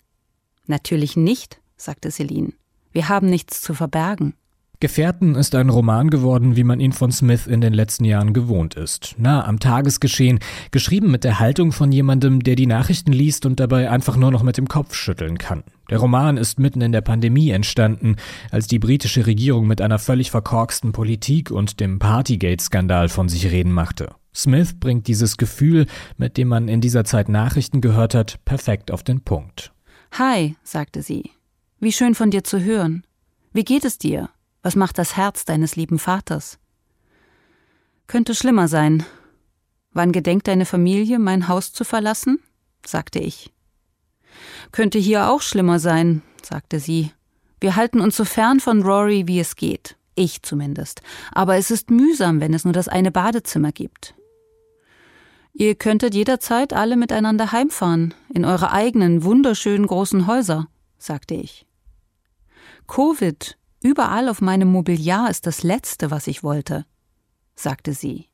Natürlich 0.68 1.18
nicht, 1.18 1.60
sagte 1.78 2.12
Celine. 2.12 2.54
Wir 2.92 3.10
haben 3.10 3.28
nichts 3.30 3.62
zu 3.62 3.74
verbergen. 3.74 4.36
Gefährten 4.80 5.36
ist 5.36 5.56
ein 5.56 5.70
Roman 5.70 6.10
geworden, 6.10 6.56
wie 6.56 6.64
man 6.64 6.80
ihn 6.80 6.92
von 6.92 7.12
Smith 7.12 7.48
in 7.48 7.62
den 7.62 7.74
letzten 7.74 8.06
Jahren 8.06 8.34
gewohnt 8.34 8.76
ist. 8.76 9.16
Nah 9.18 9.46
am 9.46 9.60
Tagesgeschehen, 9.60 10.40
geschrieben 10.72 11.12
mit 11.12 11.24
der 11.24 11.40
Haltung 11.40 11.72
von 11.72 11.92
jemandem, 11.92 12.44
der 12.44 12.56
die 12.56 12.68
Nachrichten 12.68 13.14
liest 13.14 13.46
und 13.46 13.60
dabei 13.60 13.90
einfach 13.90 14.18
nur 14.18 14.32
noch 14.32 14.44
mit 14.44 14.58
dem 14.58 14.68
Kopf 14.68 14.94
schütteln 14.94 15.38
kann. 15.38 15.64
Der 15.90 16.00
Roman 16.00 16.38
ist 16.38 16.60
mitten 16.60 16.82
in 16.82 16.92
der 16.92 17.02
Pandemie 17.02 17.52
entstanden, 17.52 18.16
als 18.52 18.68
die 18.68 18.80
britische 18.80 19.26
Regierung 19.28 19.68
mit 19.68 19.82
einer 19.82 20.00
völlig 20.00 20.32
verkorksten 20.32 20.92
Politik 20.92 21.52
und 21.52 21.80
dem 21.80 22.00
Partygate-Skandal 22.00 23.10
von 23.10 23.30
sich 23.30 23.52
reden 23.52 23.72
machte. 23.72 24.16
Smith 24.34 24.74
bringt 24.80 25.08
dieses 25.08 25.38
Gefühl, 25.38 25.86
mit 26.18 26.38
dem 26.38 26.50
man 26.50 26.68
in 26.68 26.82
dieser 26.82 27.06
Zeit 27.06 27.30
Nachrichten 27.30 27.80
gehört 27.80 28.14
hat, 28.14 28.44
perfekt 28.44 28.92
auf 28.92 29.04
den 29.04 29.22
Punkt. 29.22 29.72
Hi, 30.12 30.56
sagte 30.64 31.02
sie. 31.02 31.32
Wie 31.80 31.92
schön 31.92 32.16
von 32.16 32.32
dir 32.32 32.44
zu 32.44 32.62
hören. 32.62 33.06
Wie 33.54 33.64
geht 33.64 33.86
es 33.86 33.98
dir? 33.98 34.30
Was 34.66 34.76
macht 34.76 34.98
das 34.98 35.16
Herz 35.16 35.46
deines 35.46 35.76
lieben 35.76 36.00
Vaters? 36.00 36.58
Könnte 38.08 38.34
schlimmer 38.34 38.68
sein. 38.68 39.06
Wann 39.94 40.12
gedenkt 40.12 40.48
deine 40.48 40.66
Familie, 40.66 41.20
mein 41.20 41.48
Haus 41.48 41.72
zu 41.72 41.84
verlassen? 41.84 42.40
sagte 42.84 43.20
ich. 43.20 43.54
Könnte 44.72 44.98
hier 44.98 45.30
auch 45.30 45.44
schlimmer 45.44 45.78
sein, 45.78 46.24
sagte 46.42 46.80
sie. 46.80 47.12
Wir 47.62 47.76
halten 47.76 48.02
uns 48.02 48.18
so 48.18 48.26
fern 48.26 48.60
von 48.60 48.82
Rory, 48.82 49.28
wie 49.28 49.40
es 49.40 49.56
geht. 49.56 49.98
Ich 50.16 50.42
zumindest. 50.42 51.04
Aber 51.32 51.58
es 51.58 51.70
ist 51.70 51.92
mühsam, 51.92 52.42
wenn 52.42 52.56
es 52.56 52.64
nur 52.64 52.74
das 52.74 52.88
eine 52.88 53.12
Badezimmer 53.12 53.72
gibt. 53.72 54.16
Ihr 55.54 55.76
könntet 55.76 56.16
jederzeit 56.16 56.74
alle 56.74 56.98
miteinander 56.98 57.52
heimfahren, 57.52 58.16
in 58.34 58.46
eure 58.46 58.72
eigenen 58.72 59.24
wunderschönen 59.24 59.86
großen 59.86 60.26
Häuser, 60.26 60.70
sagte 60.98 61.36
ich. 61.36 61.68
Covid 62.88 63.60
Überall 63.82 64.30
auf 64.30 64.42
meinem 64.42 64.70
Mobiliar 64.70 65.30
ist 65.30 65.46
das 65.46 65.64
Letzte, 65.64 66.12
was 66.12 66.28
ich 66.28 66.44
wollte, 66.44 66.86
sagte 67.56 67.94
sie. 67.94 68.30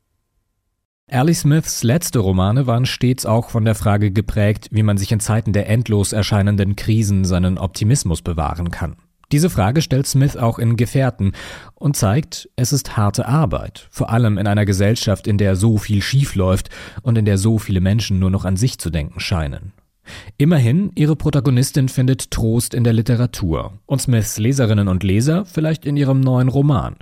Ali 1.10 1.34
Smiths 1.34 1.84
letzte 1.84 2.19
Romane 2.19 2.67
waren 2.67 2.86
stets 2.86 3.25
auch 3.25 3.49
von 3.49 3.65
der 3.65 3.75
Frage 3.75 4.12
geprägt, 4.12 4.69
wie 4.71 4.84
man 4.84 4.97
sich 4.97 5.12
in 5.12 5.19
Zeiten 5.19 5.51
der 5.51 5.67
endlos 5.67 6.13
erscheinenden 6.13 6.77
Krisen 6.77 7.25
seinen 7.25 7.58
Optimismus 7.58 8.21
bewahren 8.21 8.71
kann. 8.71 8.95
Diese 9.32 9.49
Frage 9.49 9.82
stellt 9.82 10.08
Smith 10.08 10.38
auch 10.38 10.60
in 10.60 10.77
Gefährten 10.77 11.34
und 11.75 11.95
zeigt, 11.95 12.49
es 12.56 12.71
ist 12.73 12.97
harte 12.97 13.27
Arbeit, 13.27 13.88
vor 13.89 14.10
allem 14.10 14.38
in 14.38 14.47
einer 14.47 14.65
Gesellschaft, 14.65 15.27
in 15.27 15.38
der 15.38 15.56
so 15.56 15.77
viel 15.77 16.01
schiefläuft 16.01 16.69
und 17.01 17.17
in 17.17 17.25
der 17.25 17.38
so 17.38 17.58
viele 17.58 17.82
Menschen 17.82 18.19
nur 18.19 18.30
noch 18.30 18.45
an 18.45 18.58
sich 18.58 18.77
zu 18.77 18.89
denken 18.89 19.19
scheinen. 19.19 19.73
Immerhin, 20.38 20.91
ihre 20.95 21.15
Protagonistin 21.15 21.89
findet 21.89 22.32
Trost 22.32 22.74
in 22.74 22.84
der 22.84 22.93
Literatur 22.93 23.74
und 23.86 24.02
Smiths 24.02 24.38
Leserinnen 24.38 24.88
und 24.88 25.04
Leser 25.04 25.45
vielleicht 25.45 25.86
in 25.86 25.97
ihrem 25.97 26.19
neuen 26.19 26.47
Roman. 26.47 26.95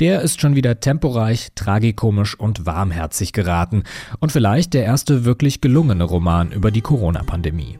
Der 0.00 0.22
ist 0.22 0.40
schon 0.40 0.54
wieder 0.54 0.80
temporeich, 0.80 1.48
tragikomisch 1.54 2.38
und 2.38 2.66
warmherzig 2.66 3.32
geraten 3.32 3.84
und 4.20 4.32
vielleicht 4.32 4.74
der 4.74 4.84
erste 4.84 5.24
wirklich 5.24 5.60
gelungene 5.60 6.04
Roman 6.04 6.52
über 6.52 6.70
die 6.70 6.82
Corona-Pandemie. 6.82 7.78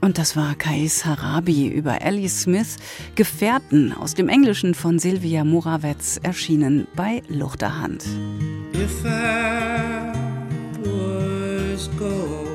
Und 0.00 0.18
das 0.18 0.36
war 0.36 0.54
Kais 0.54 1.04
Harabi 1.04 1.68
über 1.68 2.02
Ellie 2.02 2.28
Smith, 2.28 2.76
Gefährten 3.14 3.92
aus 3.92 4.14
dem 4.14 4.28
Englischen 4.28 4.74
von 4.74 4.98
Silvia 4.98 5.42
Morawetz, 5.42 6.20
erschienen 6.22 6.86
bei 6.94 7.22
Luchterhand. 7.28 8.04
If 8.74 9.04
I 9.04 10.12
was 10.84 11.88
gold. 11.98 12.45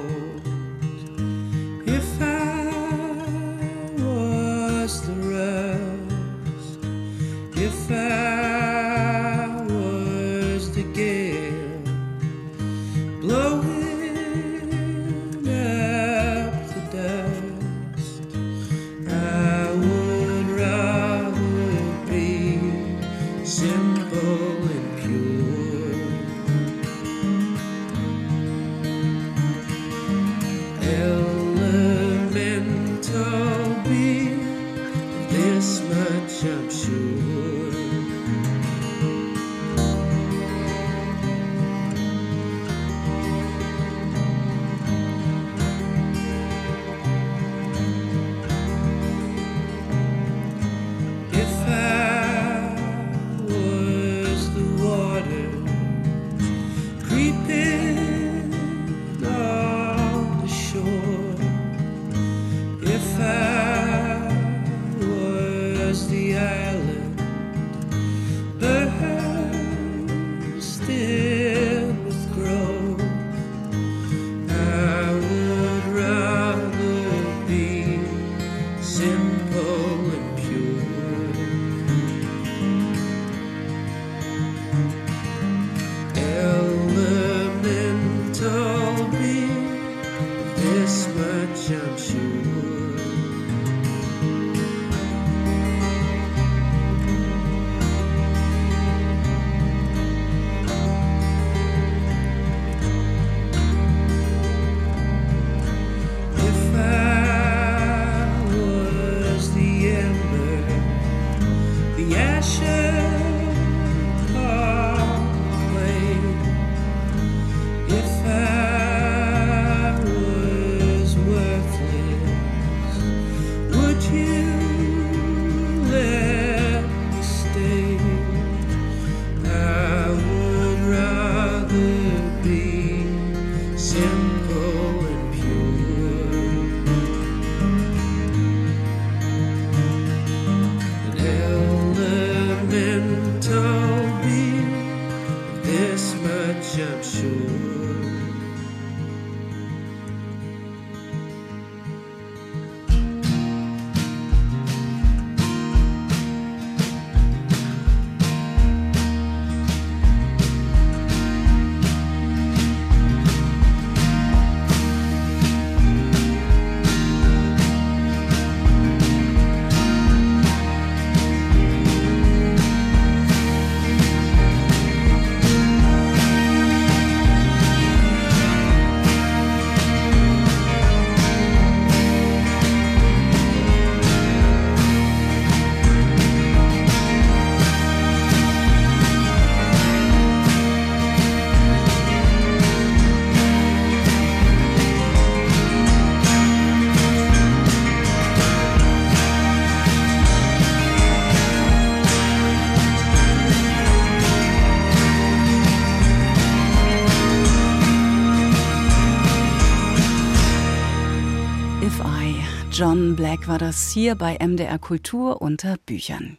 Black 213.32 213.48
war 213.48 213.60
das 213.60 213.91
hier 213.94 214.15
bei 214.15 214.38
MDR 214.46 214.78
Kultur 214.78 215.41
unter 215.41 215.78
Büchern. 215.86 216.38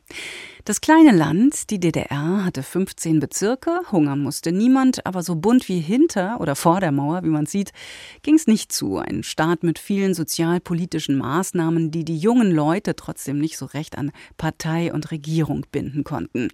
Das 0.64 0.80
kleine 0.80 1.10
Land, 1.10 1.70
die 1.70 1.80
DDR, 1.80 2.44
hatte 2.44 2.62
15 2.62 3.18
Bezirke, 3.18 3.80
hungern 3.90 4.20
musste 4.20 4.52
niemand, 4.52 5.04
aber 5.04 5.24
so 5.24 5.34
bunt 5.34 5.68
wie 5.68 5.80
hinter 5.80 6.40
oder 6.40 6.54
vor 6.54 6.78
der 6.78 6.92
Mauer, 6.92 7.24
wie 7.24 7.30
man 7.30 7.46
sieht, 7.46 7.72
ging 8.22 8.36
es 8.36 8.46
nicht 8.46 8.70
zu. 8.70 8.98
Ein 8.98 9.24
Staat 9.24 9.64
mit 9.64 9.80
vielen 9.80 10.14
sozialpolitischen 10.14 11.18
Maßnahmen, 11.18 11.90
die 11.90 12.04
die 12.04 12.16
jungen 12.16 12.52
Leute 12.52 12.94
trotzdem 12.94 13.40
nicht 13.40 13.58
so 13.58 13.66
recht 13.66 13.98
an 13.98 14.12
Partei 14.36 14.92
und 14.92 15.10
Regierung 15.10 15.66
binden 15.72 16.04
konnten. 16.04 16.46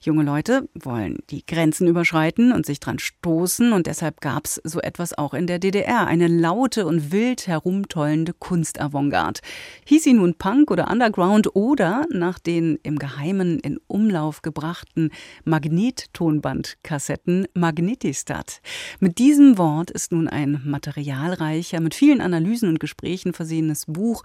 Junge 0.00 0.24
Leute 0.24 0.68
wollen 0.74 1.18
die 1.30 1.46
Grenzen 1.46 1.86
überschreiten 1.86 2.50
und 2.50 2.66
sich 2.66 2.80
dran 2.80 2.98
stoßen 2.98 3.72
und 3.72 3.86
deshalb 3.86 4.20
gab 4.20 4.46
es 4.46 4.60
so 4.64 4.80
etwas 4.80 5.16
auch 5.16 5.32
in 5.32 5.46
der 5.46 5.60
DDR, 5.60 6.08
eine 6.08 6.26
laute 6.26 6.86
und 6.86 7.12
wild 7.12 7.46
herumtollende 7.46 8.32
Kunstavantgarde. 8.32 9.42
Hieß 9.84 10.02
sie 10.02 10.14
nun 10.14 10.34
Punk 10.34 10.72
oder 10.72 10.90
Underground 10.90 11.54
oder 11.54 12.04
nach 12.10 12.40
den 12.40 12.80
im 12.82 12.98
Geheimen 12.98 13.43
Namen 13.44 13.58
in 13.60 13.78
Umlauf 13.86 14.42
gebrachten 14.42 15.10
Magnettonbandkassetten 15.44 17.46
Magnetistat. 17.54 18.60
Mit 19.00 19.18
diesem 19.18 19.58
Wort 19.58 19.90
ist 19.90 20.12
nun 20.12 20.28
ein 20.28 20.60
materialreicher, 20.64 21.80
mit 21.80 21.94
vielen 21.94 22.20
Analysen 22.20 22.68
und 22.68 22.80
Gesprächen 22.80 23.32
versehenes 23.32 23.86
Buch 23.86 24.22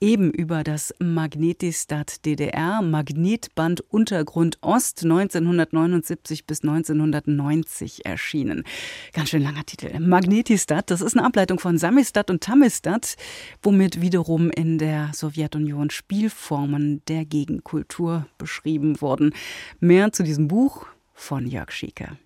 eben 0.00 0.30
über 0.30 0.64
das 0.64 0.94
Magnetistat 0.98 2.24
DDR, 2.24 2.82
Magnetband 2.82 3.80
Untergrund 3.80 4.58
Ost 4.60 5.04
1979 5.04 6.46
bis 6.46 6.62
1990 6.62 8.06
erschienen. 8.06 8.64
Ganz 9.12 9.30
schön 9.30 9.42
langer 9.42 9.64
Titel. 9.64 9.98
Magnetistat, 9.98 10.90
das 10.90 11.00
ist 11.00 11.16
eine 11.16 11.26
Ableitung 11.26 11.58
von 11.58 11.78
Samistat 11.78 12.30
und 12.30 12.42
Tamistat, 12.42 13.16
womit 13.62 14.00
wiederum 14.00 14.50
in 14.50 14.78
der 14.78 15.10
Sowjetunion 15.14 15.90
Spielformen 15.90 17.02
der 17.08 17.24
Gegenkultur 17.24 18.26
beschrieben 18.38 19.00
wurden. 19.00 19.32
Mehr 19.80 20.12
zu 20.12 20.22
diesem 20.22 20.48
Buch 20.48 20.86
von 21.14 21.46
Jörg 21.46 21.72
Schieke. 21.72 22.18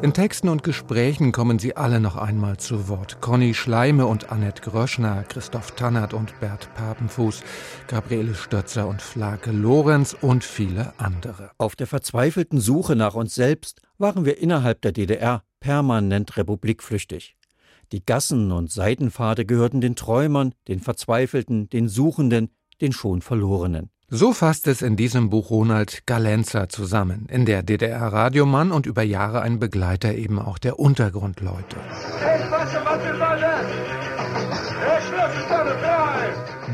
In 0.00 0.12
Texten 0.12 0.48
und 0.48 0.62
Gesprächen 0.62 1.32
kommen 1.32 1.58
sie 1.58 1.76
alle 1.76 1.98
noch 1.98 2.14
einmal 2.14 2.56
zu 2.56 2.88
Wort. 2.88 3.20
Conny 3.20 3.52
Schleime 3.52 4.06
und 4.06 4.30
Annette 4.30 4.62
Gröschner, 4.62 5.24
Christoph 5.24 5.72
Tannert 5.72 6.14
und 6.14 6.38
Bert 6.38 6.72
Papenfuß, 6.76 7.42
Gabriele 7.88 8.36
Stötzer 8.36 8.86
und 8.86 9.02
Flake 9.02 9.50
Lorenz 9.50 10.16
und 10.20 10.44
viele 10.44 10.92
andere. 10.98 11.50
Auf 11.58 11.74
der 11.74 11.88
verzweifelten 11.88 12.60
Suche 12.60 12.94
nach 12.94 13.14
uns 13.14 13.34
selbst 13.34 13.80
waren 13.98 14.24
wir 14.24 14.38
innerhalb 14.38 14.82
der 14.82 14.92
DDR 14.92 15.42
permanent 15.58 16.36
republikflüchtig. 16.36 17.36
Die 17.90 18.06
Gassen 18.06 18.52
und 18.52 18.70
Seitenpfade 18.70 19.46
gehörten 19.46 19.80
den 19.80 19.96
Träumern, 19.96 20.54
den 20.68 20.78
Verzweifelten, 20.78 21.70
den 21.70 21.88
Suchenden, 21.88 22.50
den 22.80 22.92
schon 22.92 23.20
Verlorenen. 23.20 23.90
So 24.10 24.32
fasst 24.32 24.66
es 24.68 24.80
in 24.80 24.96
diesem 24.96 25.28
Buch 25.28 25.50
Ronald 25.50 26.06
Galenza 26.06 26.70
zusammen, 26.70 27.26
in 27.30 27.44
der 27.44 27.62
DDR 27.62 28.10
Radiomann 28.10 28.72
und 28.72 28.86
über 28.86 29.02
Jahre 29.02 29.42
ein 29.42 29.58
Begleiter 29.58 30.14
eben 30.14 30.38
auch 30.38 30.56
der 30.56 30.78
Untergrundleute. 30.78 31.76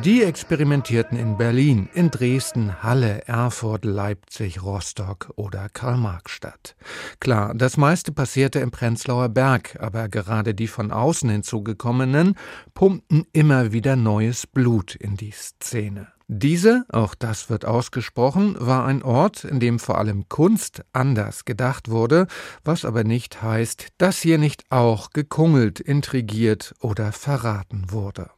Die 0.05 0.23
experimentierten 0.23 1.19
in 1.19 1.37
Berlin, 1.37 1.89
in 1.93 2.13
Dresden, 2.13 2.85
Halle, 2.85 3.27
Erfurt, 3.27 3.85
Leipzig, 3.85 4.63
Rostock 4.63 5.33
oder 5.35 5.69
Karl-Marx-Stadt. 5.69 6.77
Klar, 7.19 7.53
das 7.57 7.77
meiste 7.77 8.13
passierte 8.13 8.61
im 8.61 8.71
Prenzlauer 8.71 9.29
Berg, 9.29 9.77
aber 9.81 10.09
gerade 10.09 10.55
die 10.55 10.69
von 10.69 10.93
außen 10.93 11.31
hinzugekommenen 11.31 12.37
pumpten 12.75 13.27
immer 13.33 13.73
wieder 13.73 13.97
neues 13.97 14.47
Blut 14.47 14.95
in 14.95 15.17
die 15.17 15.33
Szene. 15.33 16.14
Diese, 16.27 16.87
auch 16.89 17.15
das 17.15 17.51
wird 17.51 17.67
ausgesprochen, 17.67 18.57
war 18.59 18.87
ein 18.87 19.03
Ort, 19.03 19.45
in 19.45 19.61
dem 19.61 19.79
vor 19.79 19.99
allem 19.99 20.29
Kunst 20.31 20.83
anders 20.95 21.45
gedacht 21.45 21.91
wurde, 21.91 22.29
was 22.65 22.87
aber 22.87 23.05
nicht 23.05 23.43
heißt, 23.43 23.89
dass 23.99 24.21
hier 24.21 24.39
nicht 24.39 24.65
auch 24.71 25.11
gekungelt, 25.11 25.81
intrigiert 25.81 26.75
oder 26.81 27.13
verraten 27.13 27.91
wurde. 27.91 28.31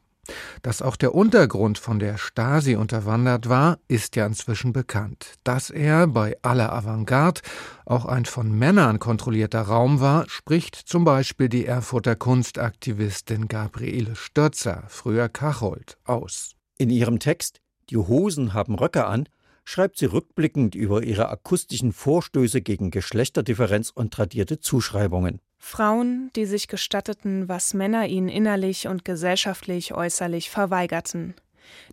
Dass 0.63 0.83
auch 0.83 0.97
der 0.97 1.15
Untergrund 1.15 1.79
von 1.79 2.01
der 2.01 2.19
Stasi 2.19 2.75
unterwandert 2.75 3.49
war, 3.49 3.79
ist 3.87 4.17
ja 4.17 4.27
inzwischen 4.27 4.73
bekannt. 4.73 5.35
Dass 5.45 5.71
er 5.71 6.09
bei 6.09 6.37
aller 6.43 6.73
Avantgarde 6.73 7.43
auch 7.85 8.05
ein 8.05 8.25
von 8.25 8.51
Männern 8.51 8.99
kontrollierter 8.99 9.63
Raum 9.63 10.01
war, 10.01 10.29
spricht 10.29 10.75
zum 10.75 11.05
Beispiel 11.05 11.49
die 11.49 11.67
Erfurter 11.67 12.17
Kunstaktivistin 12.17 13.47
Gabriele 13.47 14.17
Stürzer, 14.17 14.83
früher 14.89 15.29
Kachold, 15.29 15.97
aus. 16.05 16.53
In 16.79 16.91
ihrem 16.91 17.21
Text 17.21 17.61
die 17.91 17.97
Hosen 17.97 18.55
haben 18.55 18.75
Röcke 18.75 19.07
an, 19.07 19.29
schreibt 19.65 19.99
sie 19.99 20.07
rückblickend 20.07 20.75
über 20.75 21.03
ihre 21.03 21.29
akustischen 21.29 21.93
Vorstöße 21.93 22.63
gegen 22.63 22.91
Geschlechterdifferenz 22.91 23.91
und 23.91 24.15
tradierte 24.15 24.61
Zuschreibungen. 24.61 25.41
Frauen, 25.59 26.31
die 26.37 26.47
sich 26.47 26.69
gestatteten, 26.69 27.49
was 27.49 27.75
Männer 27.75 28.07
ihnen 28.07 28.29
innerlich 28.29 28.87
und 28.87 29.05
gesellschaftlich 29.05 29.95
äußerlich 29.95 30.51
verweigerten. 30.51 31.35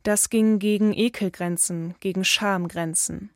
Das 0.03 0.29
ging 0.29 0.59
gegen 0.59 0.93
Ekelgrenzen, 0.93 1.95
gegen 1.99 2.23
Schamgrenzen. 2.23 3.31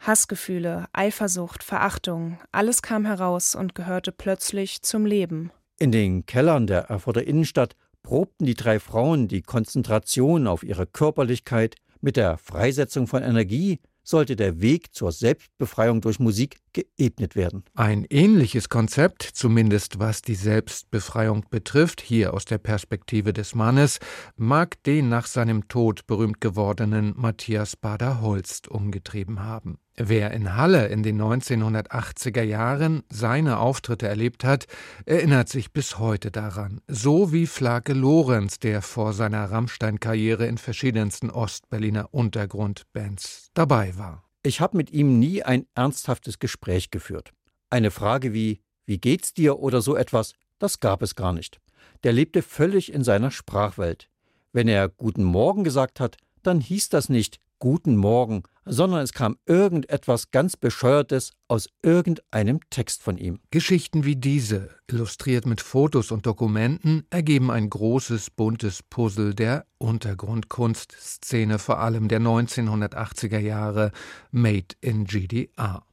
Hassgefühle, 0.00 0.86
Eifersucht, 0.92 1.62
Verachtung, 1.62 2.38
alles 2.50 2.82
kam 2.82 3.06
heraus 3.06 3.54
und 3.54 3.74
gehörte 3.74 4.12
plötzlich 4.12 4.82
zum 4.82 5.06
Leben. 5.06 5.50
In 5.78 5.92
den 5.92 6.26
Kellern 6.26 6.66
der 6.66 6.82
Erfurter 6.90 7.26
Innenstadt 7.26 7.76
probten 8.02 8.46
die 8.46 8.54
drei 8.54 8.78
Frauen 8.80 9.28
die 9.28 9.42
Konzentration 9.42 10.46
auf 10.46 10.62
ihre 10.62 10.86
Körperlichkeit, 10.86 11.76
mit 12.00 12.16
der 12.16 12.36
Freisetzung 12.36 13.06
von 13.06 13.22
Energie 13.22 13.78
sollte 14.04 14.36
der 14.36 14.60
Weg 14.60 14.92
zur 14.92 15.12
Selbstbefreiung 15.12 16.00
durch 16.00 16.18
Musik 16.18 16.58
geebnet 16.72 17.36
werden. 17.36 17.64
Ein 17.74 18.04
ähnliches 18.10 18.68
Konzept, 18.68 19.22
zumindest 19.22 19.98
was 19.98 20.22
die 20.22 20.34
Selbstbefreiung 20.34 21.46
betrifft, 21.50 22.00
hier 22.00 22.34
aus 22.34 22.44
der 22.44 22.58
Perspektive 22.58 23.32
des 23.32 23.54
Mannes, 23.54 24.00
mag 24.36 24.82
den 24.82 25.08
nach 25.08 25.26
seinem 25.26 25.68
Tod 25.68 26.06
berühmt 26.06 26.40
gewordenen 26.40 27.14
Matthias 27.16 27.76
Bader-Holst 27.76 28.68
umgetrieben 28.68 29.40
haben. 29.40 29.78
Wer 29.96 30.30
in 30.30 30.56
Halle 30.56 30.86
in 30.86 31.02
den 31.02 31.20
1980er 31.20 32.42
Jahren 32.42 33.02
seine 33.10 33.58
Auftritte 33.58 34.08
erlebt 34.08 34.42
hat, 34.42 34.66
erinnert 35.04 35.50
sich 35.50 35.72
bis 35.72 35.98
heute 35.98 36.30
daran. 36.30 36.80
So 36.88 37.30
wie 37.30 37.46
Flake 37.46 37.92
Lorenz, 37.92 38.58
der 38.58 38.80
vor 38.80 39.12
seiner 39.12 39.50
Rammstein-Karriere 39.50 40.46
in 40.46 40.56
verschiedensten 40.56 41.28
Ostberliner 41.28 42.08
Untergrundbands 42.10 43.50
dabei 43.52 43.96
war. 43.98 44.24
Ich 44.42 44.62
habe 44.62 44.78
mit 44.78 44.90
ihm 44.92 45.18
nie 45.18 45.42
ein 45.42 45.66
ernsthaftes 45.74 46.38
Gespräch 46.38 46.90
geführt. 46.90 47.32
Eine 47.68 47.90
Frage 47.90 48.32
wie 48.32 48.60
Wie 48.86 48.98
geht's 48.98 49.34
dir 49.34 49.58
oder 49.58 49.82
so 49.82 49.94
etwas, 49.94 50.32
das 50.58 50.80
gab 50.80 51.02
es 51.02 51.14
gar 51.14 51.32
nicht. 51.32 51.60
Der 52.02 52.12
lebte 52.12 52.42
völlig 52.42 52.92
in 52.92 53.04
seiner 53.04 53.30
Sprachwelt. 53.30 54.08
Wenn 54.52 54.68
er 54.68 54.88
Guten 54.88 55.22
Morgen 55.22 55.64
gesagt 55.64 56.00
hat, 56.00 56.16
dann 56.42 56.60
hieß 56.60 56.88
das 56.88 57.08
nicht 57.08 57.38
Guten 57.62 57.94
Morgen, 57.94 58.42
sondern 58.64 59.02
es 59.02 59.12
kam 59.12 59.36
irgendetwas 59.46 60.32
ganz 60.32 60.56
Bescheuertes 60.56 61.30
aus 61.46 61.68
irgendeinem 61.80 62.58
Text 62.70 63.04
von 63.04 63.18
ihm. 63.18 63.38
Geschichten 63.52 64.02
wie 64.04 64.16
diese, 64.16 64.70
illustriert 64.88 65.46
mit 65.46 65.60
Fotos 65.60 66.10
und 66.10 66.26
Dokumenten, 66.26 67.06
ergeben 67.10 67.52
ein 67.52 67.70
großes, 67.70 68.30
buntes 68.30 68.82
Puzzle 68.82 69.32
der 69.32 69.64
Untergrundkunstszene, 69.78 71.60
vor 71.60 71.78
allem 71.78 72.08
der 72.08 72.18
1980er 72.18 73.38
Jahre, 73.38 73.92
Made 74.32 74.74
in 74.80 75.04
GDR. 75.04 75.84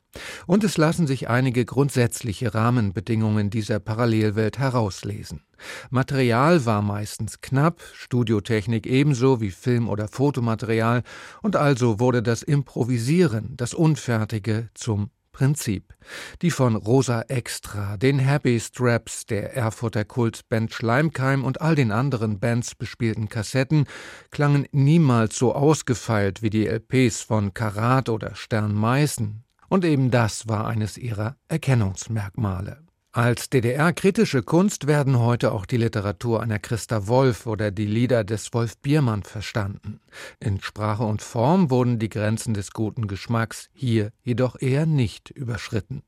Und 0.47 0.63
es 0.63 0.77
lassen 0.77 1.07
sich 1.07 1.29
einige 1.29 1.65
grundsätzliche 1.65 2.53
Rahmenbedingungen 2.53 3.49
dieser 3.49 3.79
Parallelwelt 3.79 4.57
herauslesen. 4.57 5.43
Material 5.89 6.65
war 6.65 6.81
meistens 6.81 7.41
knapp, 7.41 7.81
Studiotechnik 7.93 8.87
ebenso 8.87 9.41
wie 9.41 9.51
Film- 9.51 9.89
oder 9.89 10.07
Fotomaterial, 10.07 11.03
und 11.41 11.55
also 11.55 11.99
wurde 11.99 12.23
das 12.23 12.41
Improvisieren, 12.41 13.55
das 13.57 13.73
Unfertige 13.73 14.69
zum 14.73 15.11
Prinzip. 15.31 15.93
Die 16.41 16.51
von 16.51 16.75
Rosa 16.75 17.21
Extra, 17.21 17.95
den 17.95 18.19
Happy 18.19 18.59
Straps, 18.59 19.25
der 19.25 19.55
Erfurter 19.55 20.03
Kultband 20.03 20.73
Schleimkeim 20.73 21.45
und 21.45 21.61
all 21.61 21.75
den 21.75 21.91
anderen 21.91 22.39
Bands 22.39 22.75
bespielten 22.75 23.29
Kassetten 23.29 23.85
klangen 24.31 24.67
niemals 24.71 25.37
so 25.37 25.53
ausgefeilt 25.53 26.41
wie 26.41 26.49
die 26.49 26.65
LPs 26.67 27.21
von 27.21 27.53
Karat 27.53 28.09
oder 28.09 28.35
Stern 28.35 28.73
Meißen, 28.73 29.45
und 29.69 29.85
eben 29.85 30.11
das 30.11 30.47
war 30.47 30.67
eines 30.67 30.97
ihrer 30.97 31.37
Erkennungsmerkmale. 31.47 32.83
Als 33.11 33.49
DDR-kritische 33.49 34.43
Kunst 34.43 34.85
werden 34.85 35.17
heute 35.17 35.51
auch 35.51 35.65
die 35.65 35.77
Literatur 35.77 36.43
einer 36.43 36.59
Christa 36.59 37.07
Wolf 37.07 37.47
oder 37.47 37.71
die 37.71 37.87
Lieder 37.87 38.23
des 38.23 38.53
Wolf 38.53 38.77
Biermann 38.77 39.23
verstanden. 39.23 39.99
In 40.39 40.61
Sprache 40.61 41.03
und 41.03 41.23
Form 41.23 41.71
wurden 41.71 41.97
die 41.97 42.09
Grenzen 42.09 42.53
des 42.53 42.71
guten 42.71 43.07
Geschmacks 43.07 43.69
hier 43.73 44.11
jedoch 44.21 44.61
eher 44.61 44.85
nicht 44.85 45.31
überschritten. 45.31 46.03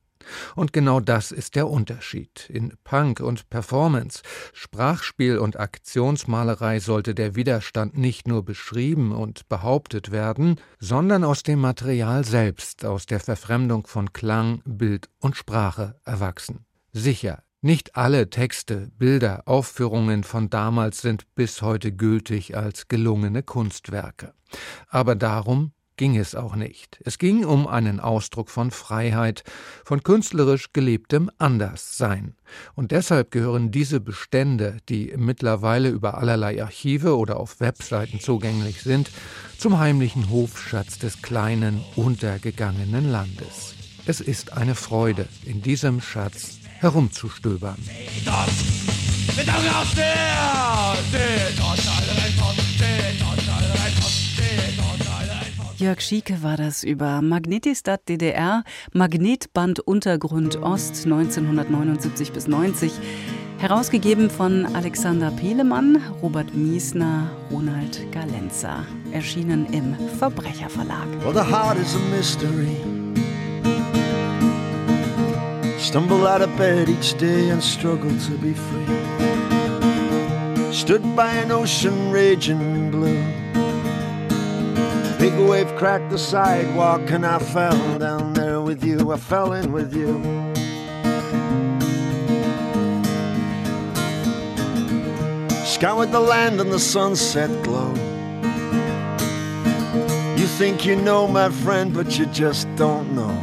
Und 0.55 0.73
genau 0.73 0.99
das 0.99 1.31
ist 1.31 1.55
der 1.55 1.67
Unterschied. 1.67 2.49
In 2.49 2.73
Punk 2.83 3.19
und 3.19 3.49
Performance, 3.49 4.21
Sprachspiel 4.53 5.37
und 5.37 5.59
Aktionsmalerei 5.59 6.79
sollte 6.79 7.15
der 7.15 7.35
Widerstand 7.35 7.97
nicht 7.97 8.27
nur 8.27 8.43
beschrieben 8.43 9.11
und 9.11 9.49
behauptet 9.49 10.11
werden, 10.11 10.59
sondern 10.79 11.23
aus 11.23 11.43
dem 11.43 11.59
Material 11.59 12.25
selbst, 12.25 12.85
aus 12.85 13.05
der 13.05 13.19
Verfremdung 13.19 13.87
von 13.87 14.13
Klang, 14.13 14.61
Bild 14.65 15.09
und 15.19 15.35
Sprache 15.35 15.95
erwachsen. 16.05 16.65
Sicher, 16.93 17.43
nicht 17.61 17.95
alle 17.95 18.29
Texte, 18.31 18.91
Bilder, 18.97 19.43
Aufführungen 19.45 20.23
von 20.23 20.49
damals 20.49 21.01
sind 21.01 21.27
bis 21.35 21.61
heute 21.61 21.91
gültig 21.91 22.57
als 22.57 22.87
gelungene 22.87 23.43
Kunstwerke. 23.43 24.33
Aber 24.87 25.15
darum 25.15 25.71
ging 26.01 26.17
es 26.17 26.33
auch 26.33 26.55
nicht. 26.55 26.99
Es 27.05 27.19
ging 27.19 27.45
um 27.45 27.67
einen 27.67 27.99
Ausdruck 27.99 28.49
von 28.49 28.71
Freiheit, 28.71 29.43
von 29.85 30.01
künstlerisch 30.01 30.73
gelebtem 30.73 31.29
Anderssein. 31.37 32.33
Und 32.73 32.89
deshalb 32.89 33.29
gehören 33.29 33.69
diese 33.69 33.99
Bestände, 33.99 34.77
die 34.89 35.13
mittlerweile 35.15 35.89
über 35.89 36.17
allerlei 36.17 36.59
Archive 36.59 37.15
oder 37.15 37.39
auf 37.39 37.59
Webseiten 37.59 38.19
zugänglich 38.19 38.81
sind, 38.81 39.11
zum 39.59 39.77
heimlichen 39.77 40.31
Hofschatz 40.31 40.97
des 40.97 41.21
kleinen, 41.21 41.83
untergegangenen 41.95 43.11
Landes. 43.11 43.75
Es 44.07 44.21
ist 44.21 44.53
eine 44.53 44.73
Freude, 44.73 45.27
in 45.45 45.61
diesem 45.61 46.01
Schatz 46.01 46.57
herumzustöbern. 46.79 47.77
Jörg 55.81 55.99
Schieke 55.99 56.43
war 56.43 56.57
das 56.57 56.83
über 56.83 57.23
Magnetistat 57.23 58.07
DDR, 58.07 58.63
Magnetband 58.93 59.79
Untergrund 59.79 60.61
Ost 60.61 61.05
1979 61.05 62.31
bis 62.31 62.47
90. 62.47 62.91
Herausgegeben 63.57 64.29
von 64.29 64.67
Alexander 64.75 65.31
Pelemann, 65.31 65.99
Robert 66.21 66.53
Miesner, 66.53 67.31
Ronald 67.51 67.99
Galenza. 68.11 68.85
Erschienen 69.11 69.65
im 69.73 69.95
Verbrecherverlag. 70.19 71.07
Well, 71.23 71.33
the 71.33 71.51
heart 71.51 71.79
is 71.79 71.95
a 71.95 72.15
mystery. 72.15 72.77
Stumble 75.79 76.27
out 76.27 76.43
of 76.43 76.55
bed 76.57 76.89
each 76.89 77.15
day 77.17 77.49
and 77.49 77.63
struggle 77.63 78.11
to 78.11 78.37
be 78.37 78.53
free. 78.53 78.85
Stood 80.71 81.01
by 81.15 81.31
an 81.43 81.51
ocean 81.51 82.11
raging 82.11 82.91
blue. 82.91 83.40
Big 85.31 85.47
wave 85.47 85.75
cracked 85.77 86.09
the 86.09 86.17
sidewalk 86.17 87.09
and 87.09 87.25
I 87.25 87.39
fell 87.39 87.99
down 87.99 88.33
there 88.33 88.59
with 88.59 88.83
you. 88.83 89.13
I 89.13 89.17
fell 89.17 89.53
in 89.53 89.71
with 89.71 89.95
you. 89.95 90.19
Scoured 95.63 96.11
the 96.11 96.19
land 96.19 96.59
in 96.59 96.69
the 96.69 96.79
sunset 96.79 97.49
glow. 97.63 97.93
You 100.35 100.47
think 100.47 100.85
you 100.85 100.97
know, 100.97 101.27
my 101.27 101.49
friend, 101.49 101.93
but 101.93 102.19
you 102.19 102.25
just 102.25 102.67
don't 102.75 103.15
know. 103.15 103.33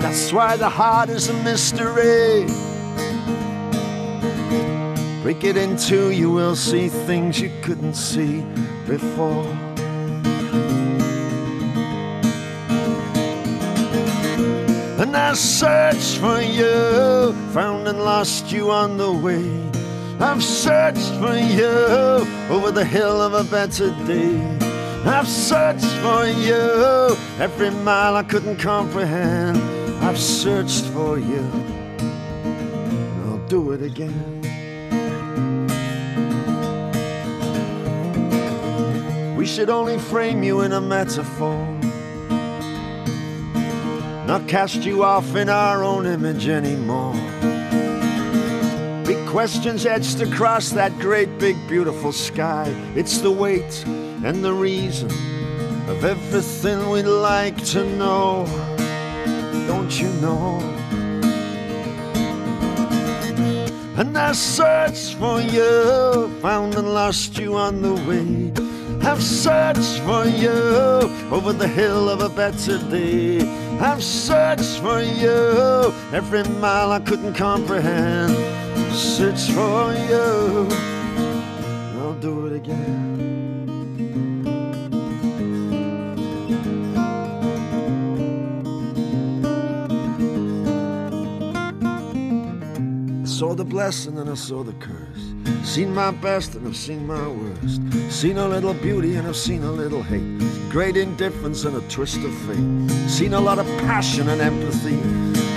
That's 0.00 0.32
why 0.32 0.56
the 0.56 0.68
heart 0.68 1.08
is 1.08 1.28
a 1.28 1.34
mystery. 1.42 2.46
Break 5.22 5.42
it 5.42 5.56
in 5.56 5.76
two, 5.76 6.12
you 6.12 6.30
will 6.30 6.54
see 6.54 6.88
things 6.88 7.40
you 7.40 7.50
couldn't 7.62 7.94
see 7.94 8.42
before. 8.86 9.65
I 15.26 15.34
searched 15.34 16.18
for 16.18 16.40
you, 16.40 17.32
found 17.52 17.88
and 17.88 17.98
lost 17.98 18.52
you 18.52 18.70
on 18.70 18.96
the 18.96 19.10
way. 19.10 19.44
I've 20.20 20.40
searched 20.40 21.10
for 21.18 21.36
you 21.36 21.66
over 22.48 22.70
the 22.70 22.84
hill 22.84 23.20
of 23.20 23.34
a 23.34 23.42
better 23.50 23.90
day. 24.06 24.38
I've 25.04 25.26
searched 25.26 25.92
for 26.04 26.26
you 26.26 27.16
every 27.40 27.70
mile 27.70 28.14
I 28.14 28.22
couldn't 28.22 28.58
comprehend. 28.58 29.58
I've 30.04 30.16
searched 30.16 30.84
for 30.94 31.18
you, 31.18 31.44
I'll 33.24 33.44
do 33.48 33.72
it 33.72 33.82
again. 33.82 34.42
We 39.36 39.44
should 39.44 39.70
only 39.70 39.98
frame 39.98 40.44
you 40.44 40.60
in 40.60 40.72
a 40.72 40.80
metaphor 40.80 41.75
not 44.26 44.48
cast 44.48 44.84
you 44.84 45.04
off 45.04 45.36
in 45.36 45.48
our 45.48 45.84
own 45.84 46.04
image 46.04 46.48
anymore. 46.48 47.14
Big 49.04 49.24
questions 49.28 49.86
etched 49.86 50.20
across 50.20 50.70
that 50.70 50.92
great, 50.98 51.38
big, 51.38 51.56
beautiful 51.68 52.10
sky. 52.10 52.66
It's 52.96 53.18
the 53.18 53.30
weight 53.30 53.84
and 54.24 54.44
the 54.44 54.52
reason 54.52 55.10
of 55.88 56.04
everything 56.04 56.90
we'd 56.90 57.04
like 57.04 57.56
to 57.66 57.84
know. 57.84 58.46
Don't 59.68 60.00
you 60.00 60.08
know? 60.20 60.58
And 63.96 64.18
I 64.18 64.32
searched 64.32 65.14
for 65.14 65.40
you, 65.40 66.28
found 66.42 66.74
and 66.74 66.92
lost 66.92 67.38
you 67.38 67.54
on 67.54 67.80
the 67.80 67.94
way. 67.94 68.52
I've 69.06 69.22
searched 69.22 70.00
for 70.00 70.24
you 70.26 70.50
over 71.30 71.52
the 71.52 71.68
hill 71.68 72.08
of 72.08 72.20
a 72.20 72.28
better 72.28 72.78
day. 72.90 73.65
I've 73.78 74.02
searched 74.02 74.80
for 74.80 75.00
you 75.02 75.92
every 76.12 76.44
mile 76.44 76.92
I 76.92 77.00
couldn't 77.00 77.34
comprehend. 77.34 78.32
Search 78.94 79.50
for 79.50 79.92
you, 79.92 80.66
I'll 82.00 82.14
do 82.14 82.46
it 82.46 82.54
again. 82.54 83.26
I 93.22 93.28
saw 93.28 93.54
the 93.54 93.64
blessing 93.64 94.18
and 94.18 94.30
I 94.30 94.34
saw 94.34 94.62
the 94.62 94.72
curse. 94.74 95.68
Seen 95.68 95.94
my 95.94 96.10
best 96.10 96.54
and 96.54 96.66
I've 96.66 96.76
seen 96.76 97.06
my 97.06 97.28
worst. 97.28 97.82
Seen 98.10 98.38
a 98.38 98.48
little 98.48 98.72
beauty 98.72 99.16
and 99.16 99.28
I've 99.28 99.36
seen 99.36 99.62
a 99.62 99.70
little 99.72 100.02
hate. 100.02 100.65
Great 100.76 100.98
indifference 100.98 101.64
and 101.64 101.74
a 101.74 101.80
twist 101.88 102.18
of 102.18 102.34
fate. 102.40 103.08
Seen 103.08 103.32
a 103.32 103.40
lot 103.40 103.58
of 103.58 103.66
passion 103.78 104.28
and 104.28 104.42
empathy. 104.42 105.00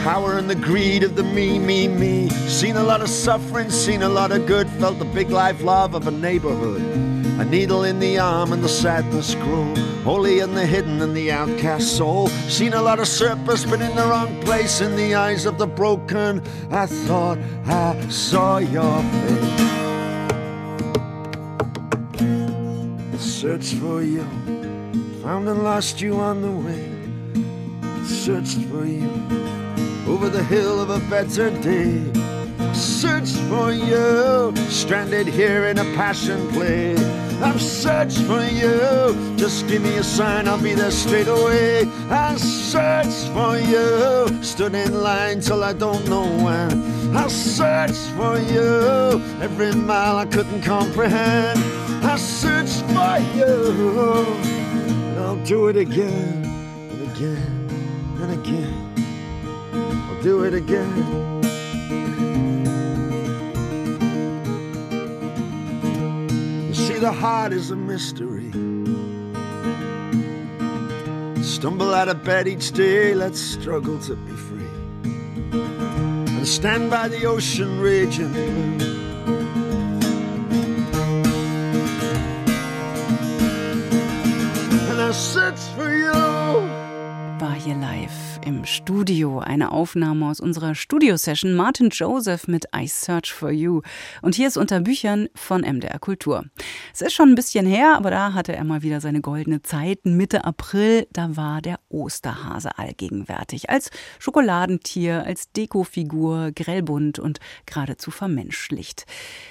Power 0.02 0.38
and 0.38 0.50
the 0.50 0.56
greed 0.56 1.04
of 1.04 1.18
the 1.18 1.24
me, 1.24 1.60
me, 1.60 1.90
me. 1.90 2.30
Seen 2.48 2.78
a 2.78 2.84
lot 2.84 3.02
of 3.02 3.10
suffering, 3.10 3.70
seen 3.70 4.02
a 4.02 4.08
lot 4.08 4.32
of 4.32 4.46
good. 4.46 4.70
Felt 4.80 4.98
the 4.98 5.04
big 5.04 5.30
life 5.30 5.62
love 5.62 5.94
of 5.94 6.08
a 6.08 6.12
neighborhood. 6.12 6.82
A 7.38 7.44
needle 7.44 7.84
in 7.84 8.00
the 8.00 8.18
arm 8.18 8.54
and 8.54 8.64
the 8.64 8.70
sadness 8.70 9.36
grow. 9.36 9.76
Holy 10.06 10.40
and 10.40 10.56
the 10.56 10.66
hidden 10.66 11.02
and 11.02 11.14
the 11.14 11.34
outcast 11.34 11.98
soul. 11.98 12.30
Seen 12.48 12.72
a 12.72 12.82
lot 12.82 13.00
of 13.00 13.08
surplus, 13.10 13.66
but 13.66 13.82
in 13.82 13.94
the 13.98 14.04
wrong 14.04 14.42
place. 14.44 14.80
In 14.80 14.96
the 14.96 15.16
eyes 15.16 15.46
of 15.46 15.58
the 15.58 15.68
broken, 15.68 16.42
I 16.72 16.86
thought 16.86 17.38
I 17.66 18.08
saw 18.08 18.60
your 18.60 19.04
face. 19.04 19.70
Search 23.20 23.74
for 23.74 24.02
you, 24.02 24.26
found 25.30 25.48
and 25.48 25.64
lost 25.64 26.02
you 26.02 26.16
on 26.20 26.42
the 26.42 26.52
way. 26.68 26.90
Searched 28.04 28.62
for 28.72 28.84
you 28.84 29.12
over 30.08 30.28
the 30.28 30.44
hill 30.44 30.82
of 30.82 30.90
a 30.90 31.00
better 31.08 31.52
day. 31.62 31.94
Searched 32.74 33.38
for 33.52 33.72
you, 33.72 34.52
stranded 34.70 35.28
here 35.28 35.66
in 35.66 35.78
a 35.78 35.84
passion 36.02 36.40
play. 36.50 36.96
I've 37.48 37.62
searched 37.62 38.22
for 38.30 38.44
you, 38.62 38.76
just 39.38 39.68
give 39.68 39.84
me 39.84 39.98
a 39.98 40.04
sign, 40.04 40.48
I'll 40.48 40.64
be 40.70 40.74
there 40.74 40.90
straight 40.90 41.28
away. 41.28 41.86
I 42.10 42.36
searched 42.38 43.28
for 43.36 43.56
you, 43.72 44.44
stood 44.44 44.74
in 44.74 45.04
line 45.04 45.42
till 45.42 45.64
I 45.64 45.74
don't 45.74 46.08
know 46.10 46.26
when. 46.46 46.72
I 47.16 47.28
searched 47.28 48.08
for 48.18 48.40
you, 48.54 49.22
every 49.46 49.74
mile 49.76 50.18
I 50.18 50.26
couldn't 50.26 50.64
comprehend. 50.64 51.60
I 52.04 52.16
searched 52.18 52.82
for 52.96 53.20
you, 53.38 54.59
I'll 55.40 55.46
do 55.46 55.68
it 55.70 55.78
again 55.78 56.44
and 56.92 57.16
again 57.16 57.70
and 58.22 58.32
again. 58.40 58.94
I'll 59.74 60.22
do 60.22 60.44
it 60.44 60.54
again. 60.54 60.98
You 66.68 66.74
see, 66.74 67.00
the 67.00 67.14
heart 67.14 67.54
is 67.54 67.72
a 67.72 67.78
mystery. 67.78 68.52
Stumble 71.42 71.94
out 71.94 72.10
of 72.10 72.22
bed 72.26 72.50
each 72.50 72.74
day, 72.74 73.16
let's 73.16 73.40
struggle 73.40 73.98
to 74.00 74.16
be 74.18 74.34
free. 74.34 74.68
And 75.54 76.46
stand 76.46 76.92
by 76.92 77.08
the 77.08 77.26
ocean 77.26 77.80
raging 77.80 78.34
blue. 78.34 78.89
For 85.80 85.96
you. 85.96 86.29
Hier 87.66 87.76
live 87.76 88.40
im 88.46 88.64
Studio. 88.64 89.40
Eine 89.40 89.74
Aufnahme 89.74 90.30
aus 90.30 90.40
unserer 90.40 90.76
Studio-Session 90.76 91.56
Martin 91.56 91.90
Joseph 91.90 92.48
mit 92.48 92.68
I 92.74 92.88
Search 92.88 93.34
for 93.34 93.52
You. 93.52 93.82
Und 94.22 94.36
hier 94.36 94.48
ist 94.48 94.56
unter 94.56 94.80
Büchern 94.80 95.28
von 95.36 95.62
MDR 95.62 96.00
Kultur. 96.00 96.46
Es 96.94 97.02
ist 97.02 97.12
schon 97.12 97.28
ein 97.28 97.36
bisschen 97.36 97.66
her, 97.66 97.96
aber 97.98 98.12
da 98.12 98.32
hatte 98.32 98.56
er 98.56 98.64
mal 98.64 98.82
wieder 98.82 99.02
seine 99.02 99.20
goldene 99.20 99.62
Zeit. 99.62 100.06
Mitte 100.06 100.46
April, 100.46 101.06
da 101.12 101.36
war 101.36 101.62
der 101.62 101.82
Osterhase 101.90 102.78
allgegenwärtig. 102.78 103.70
Als 103.70 103.90
Schokoladentier, 104.20 105.26
als 105.26 105.52
Dekofigur, 105.52 106.54
grellbunt 106.54 107.20
und 107.20 107.42
geradezu 107.66 108.10
vermenschlicht. 108.10 109.06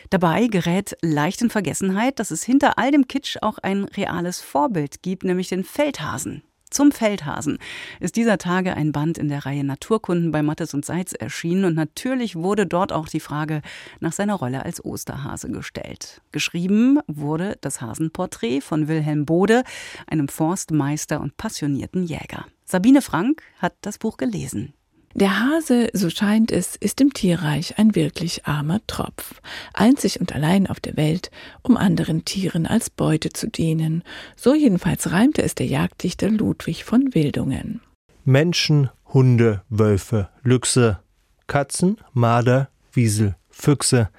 Dabei 0.09 0.47
gerät 0.47 0.97
leicht 1.03 1.43
in 1.43 1.51
Vergessenheit, 1.51 2.19
dass 2.19 2.31
es 2.31 2.43
hinter 2.43 2.79
all 2.79 2.91
dem 2.91 3.07
Kitsch 3.07 3.37
auch 3.43 3.59
ein 3.59 3.85
reales 3.85 4.41
Vorbild 4.41 5.03
gibt, 5.03 5.25
nämlich 5.25 5.49
den 5.49 5.63
Feldhasen. 5.63 6.43
Zum 6.71 6.93
Feldhasen 6.93 7.59
ist 8.01 8.17
dieser 8.17 8.39
Tage 8.39 8.75
ein 8.75 8.93
Band 8.93 9.19
in 9.19 9.29
der 9.29 9.47
Reihe 9.47 9.65
Naturkunden 9.65 10.31
bei 10.33 10.43
Mattes 10.43 10.75
und 10.75 10.85
Seitz 10.85 11.13
erschienen 11.13 11.65
und 11.65 11.75
natürlich 11.75 12.37
wurde 12.37 12.67
dort 12.67 12.93
auch 12.93 13.09
die 13.09 13.21
Frage 13.21 13.63
nach 14.01 14.13
seiner 14.13 14.35
Rolle 14.35 14.65
als 14.65 14.85
Osterhase 14.85 15.51
gestellt. 15.51 16.21
Geschrieben 16.33 16.99
wurde 17.07 17.57
das 17.61 17.81
Hasenporträt 17.81 18.61
von 18.61 18.89
Wilhelm 18.89 19.25
Bode, 19.25 19.63
einem 20.07 20.29
Forstmeister 20.29 21.21
und 21.21 21.37
passionierten 21.37 22.05
Jäger. 22.05 22.47
Sabine 22.65 23.01
Frank 23.01 23.43
hat 23.59 23.75
das 23.81 23.99
Buch 23.99 24.19
gelesen. 24.19 24.75
Der 25.15 25.41
Hase, 25.41 25.89
so 25.95 26.11
scheint 26.11 26.53
es, 26.53 26.77
ist 26.77 27.01
im 27.01 27.13
Tierreich 27.13 27.79
ein 27.79 27.95
wirklich 27.95 28.47
armer 28.47 28.81
Tropf, 28.87 29.41
einzig 29.73 30.21
und 30.21 30.35
allein 30.35 30.67
auf 30.67 30.81
der 30.81 30.97
Welt, 30.97 31.31
um 31.63 31.77
anderen 31.77 32.25
Tieren 32.25 32.67
als 32.67 32.91
Beute 32.91 33.31
zu 33.31 33.49
dienen. 33.49 34.05
So 34.37 34.55
jedenfalls 34.55 35.11
reimte 35.11 35.43
es 35.43 35.55
der 35.55 35.67
Jagddichter 35.67 36.29
Ludwig 36.29 36.85
von 36.85 37.15
Wildungen. 37.15 37.81
Menschen, 38.25 38.91
Hunde, 39.07 39.63
Wölfe, 39.71 40.29
Lüchse, 40.43 41.01
Katzen, 41.47 41.97
Marder, 42.13 42.69
Wiesel, 42.93 43.37
Füchse, 43.49 44.11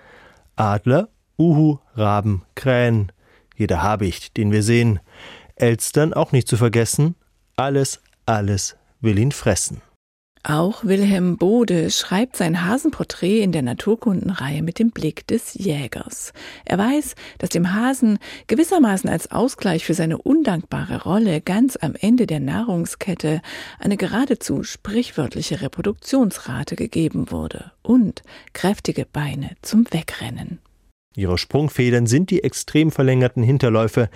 Adler, 0.56 1.10
Uhu, 1.38 1.78
Raben, 1.93 2.43
Krähen, 2.56 3.12
jeder 3.56 3.84
Habicht, 3.84 4.36
den 4.36 4.52
wir 4.52 4.63
sehen, 4.63 4.99
Elstern 5.56 6.13
auch 6.13 6.32
nicht 6.32 6.47
zu 6.47 6.58
vergessen, 6.58 7.15
alles, 7.56 8.02
alles 8.25 8.75
will 8.99 9.19
ihn 9.19 9.32
fressen. 9.32 9.82
Auch 10.43 10.86
Wilhelm 10.86 11.38
Bode 11.38 11.91
schreibt 11.91 12.38
sein 12.38 12.63
Hasenporträt 12.65 13.41
in 13.41 13.52
der 13.52 13.62
Naturkundenreihe 13.62 14.63
mit 14.63 14.80
dem 14.80 14.91
Blick 14.91 15.28
des 15.28 15.54
Jägers. 15.54 16.32
Er 16.63 16.78
weiß, 16.78 17.15
dass 17.39 17.49
dem 17.49 17.73
Hasen 17.73 18.19
gewissermaßen 18.47 19.10
als 19.10 19.32
Ausgleich 19.32 19.84
für 19.84 19.93
seine 19.93 20.17
undankbare 20.17 21.04
Rolle 21.04 21.41
ganz 21.41 21.78
am 21.82 21.93
Ende 21.99 22.25
der 22.25 22.39
Nahrungskette 22.39 23.41
eine 23.80 23.97
geradezu 23.97 24.63
sprichwörtliche 24.63 25.62
Reproduktionsrate 25.62 26.78
gegeben 26.78 27.32
wurde 27.32 27.73
und 27.82 28.23
kräftige 28.54 29.06
Beine 29.06 29.52
zum 29.62 29.86
Wegrennen. 29.91 30.60
Ihre 31.17 31.38
Sprungfedern 31.38 32.08
sind 32.08 32.30
die 32.30 32.45
extrem 32.45 32.91
verlängerten 32.91 33.43
Hinterläufe, 33.43 34.10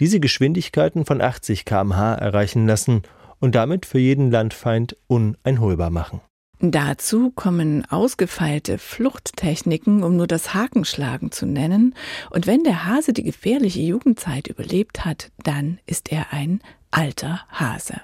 die 0.00 0.06
sie 0.06 0.20
Geschwindigkeiten 0.20 1.06
von 1.06 1.22
80 1.22 1.64
km/h 1.64 2.14
erreichen 2.16 2.66
lassen 2.66 3.02
und 3.42 3.56
damit 3.56 3.84
für 3.84 3.98
jeden 3.98 4.30
Landfeind 4.30 4.96
uneinholbar 5.08 5.90
machen. 5.90 6.20
Dazu 6.60 7.32
kommen 7.32 7.84
ausgefeilte 7.90 8.78
Fluchttechniken, 8.78 10.04
um 10.04 10.16
nur 10.16 10.28
das 10.28 10.54
Hakenschlagen 10.54 11.32
zu 11.32 11.44
nennen, 11.44 11.96
und 12.30 12.46
wenn 12.46 12.62
der 12.62 12.86
Hase 12.86 13.12
die 13.12 13.24
gefährliche 13.24 13.80
Jugendzeit 13.80 14.46
überlebt 14.46 15.04
hat, 15.04 15.32
dann 15.42 15.80
ist 15.86 16.12
er 16.12 16.32
ein 16.32 16.60
alter 16.92 17.40
Hase. 17.50 18.00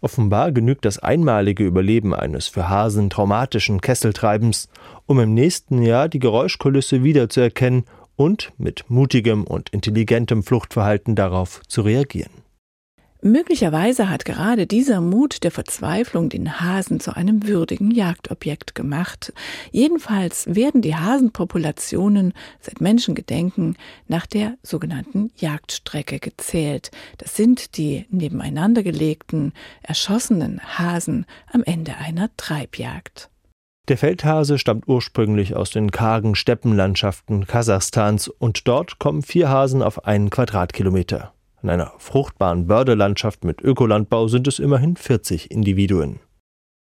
Offenbar 0.00 0.52
genügt 0.52 0.84
das 0.84 1.00
einmalige 1.00 1.64
Überleben 1.64 2.14
eines 2.14 2.46
für 2.46 2.68
Hasen 2.68 3.10
traumatischen 3.10 3.80
Kesseltreibens, 3.80 4.68
um 5.06 5.18
im 5.18 5.34
nächsten 5.34 5.82
Jahr 5.82 6.08
die 6.08 6.20
Geräuschkulisse 6.20 7.02
wiederzuerkennen 7.02 7.82
und 8.14 8.52
mit 8.58 8.84
mutigem 8.88 9.42
und 9.42 9.70
intelligentem 9.70 10.44
Fluchtverhalten 10.44 11.16
darauf 11.16 11.62
zu 11.66 11.82
reagieren. 11.82 12.47
Möglicherweise 13.20 14.08
hat 14.08 14.24
gerade 14.24 14.68
dieser 14.68 15.00
Mut 15.00 15.42
der 15.42 15.50
Verzweiflung 15.50 16.28
den 16.28 16.60
Hasen 16.60 17.00
zu 17.00 17.16
einem 17.16 17.48
würdigen 17.48 17.90
Jagdobjekt 17.90 18.76
gemacht. 18.76 19.32
Jedenfalls 19.72 20.46
werden 20.54 20.82
die 20.82 20.94
Hasenpopulationen 20.94 22.32
seit 22.60 22.80
Menschengedenken 22.80 23.76
nach 24.06 24.26
der 24.26 24.54
sogenannten 24.62 25.32
Jagdstrecke 25.36 26.20
gezählt. 26.20 26.92
Das 27.18 27.34
sind 27.34 27.76
die 27.76 28.06
nebeneinander 28.10 28.84
gelegten, 28.84 29.52
erschossenen 29.82 30.60
Hasen 30.78 31.26
am 31.52 31.64
Ende 31.64 31.96
einer 31.96 32.30
Treibjagd. 32.36 33.30
Der 33.88 33.98
Feldhase 33.98 34.58
stammt 34.58 34.86
ursprünglich 34.86 35.56
aus 35.56 35.70
den 35.70 35.90
kargen 35.90 36.36
Steppenlandschaften 36.36 37.48
Kasachstans 37.48 38.28
und 38.28 38.68
dort 38.68 39.00
kommen 39.00 39.22
vier 39.22 39.48
Hasen 39.48 39.82
auf 39.82 40.04
einen 40.04 40.30
Quadratkilometer. 40.30 41.32
In 41.62 41.70
einer 41.70 41.92
fruchtbaren 41.98 42.66
Bördelandschaft 42.66 43.44
mit 43.44 43.60
Ökolandbau 43.60 44.28
sind 44.28 44.46
es 44.46 44.58
immerhin 44.58 44.96
40 44.96 45.50
Individuen. 45.50 46.20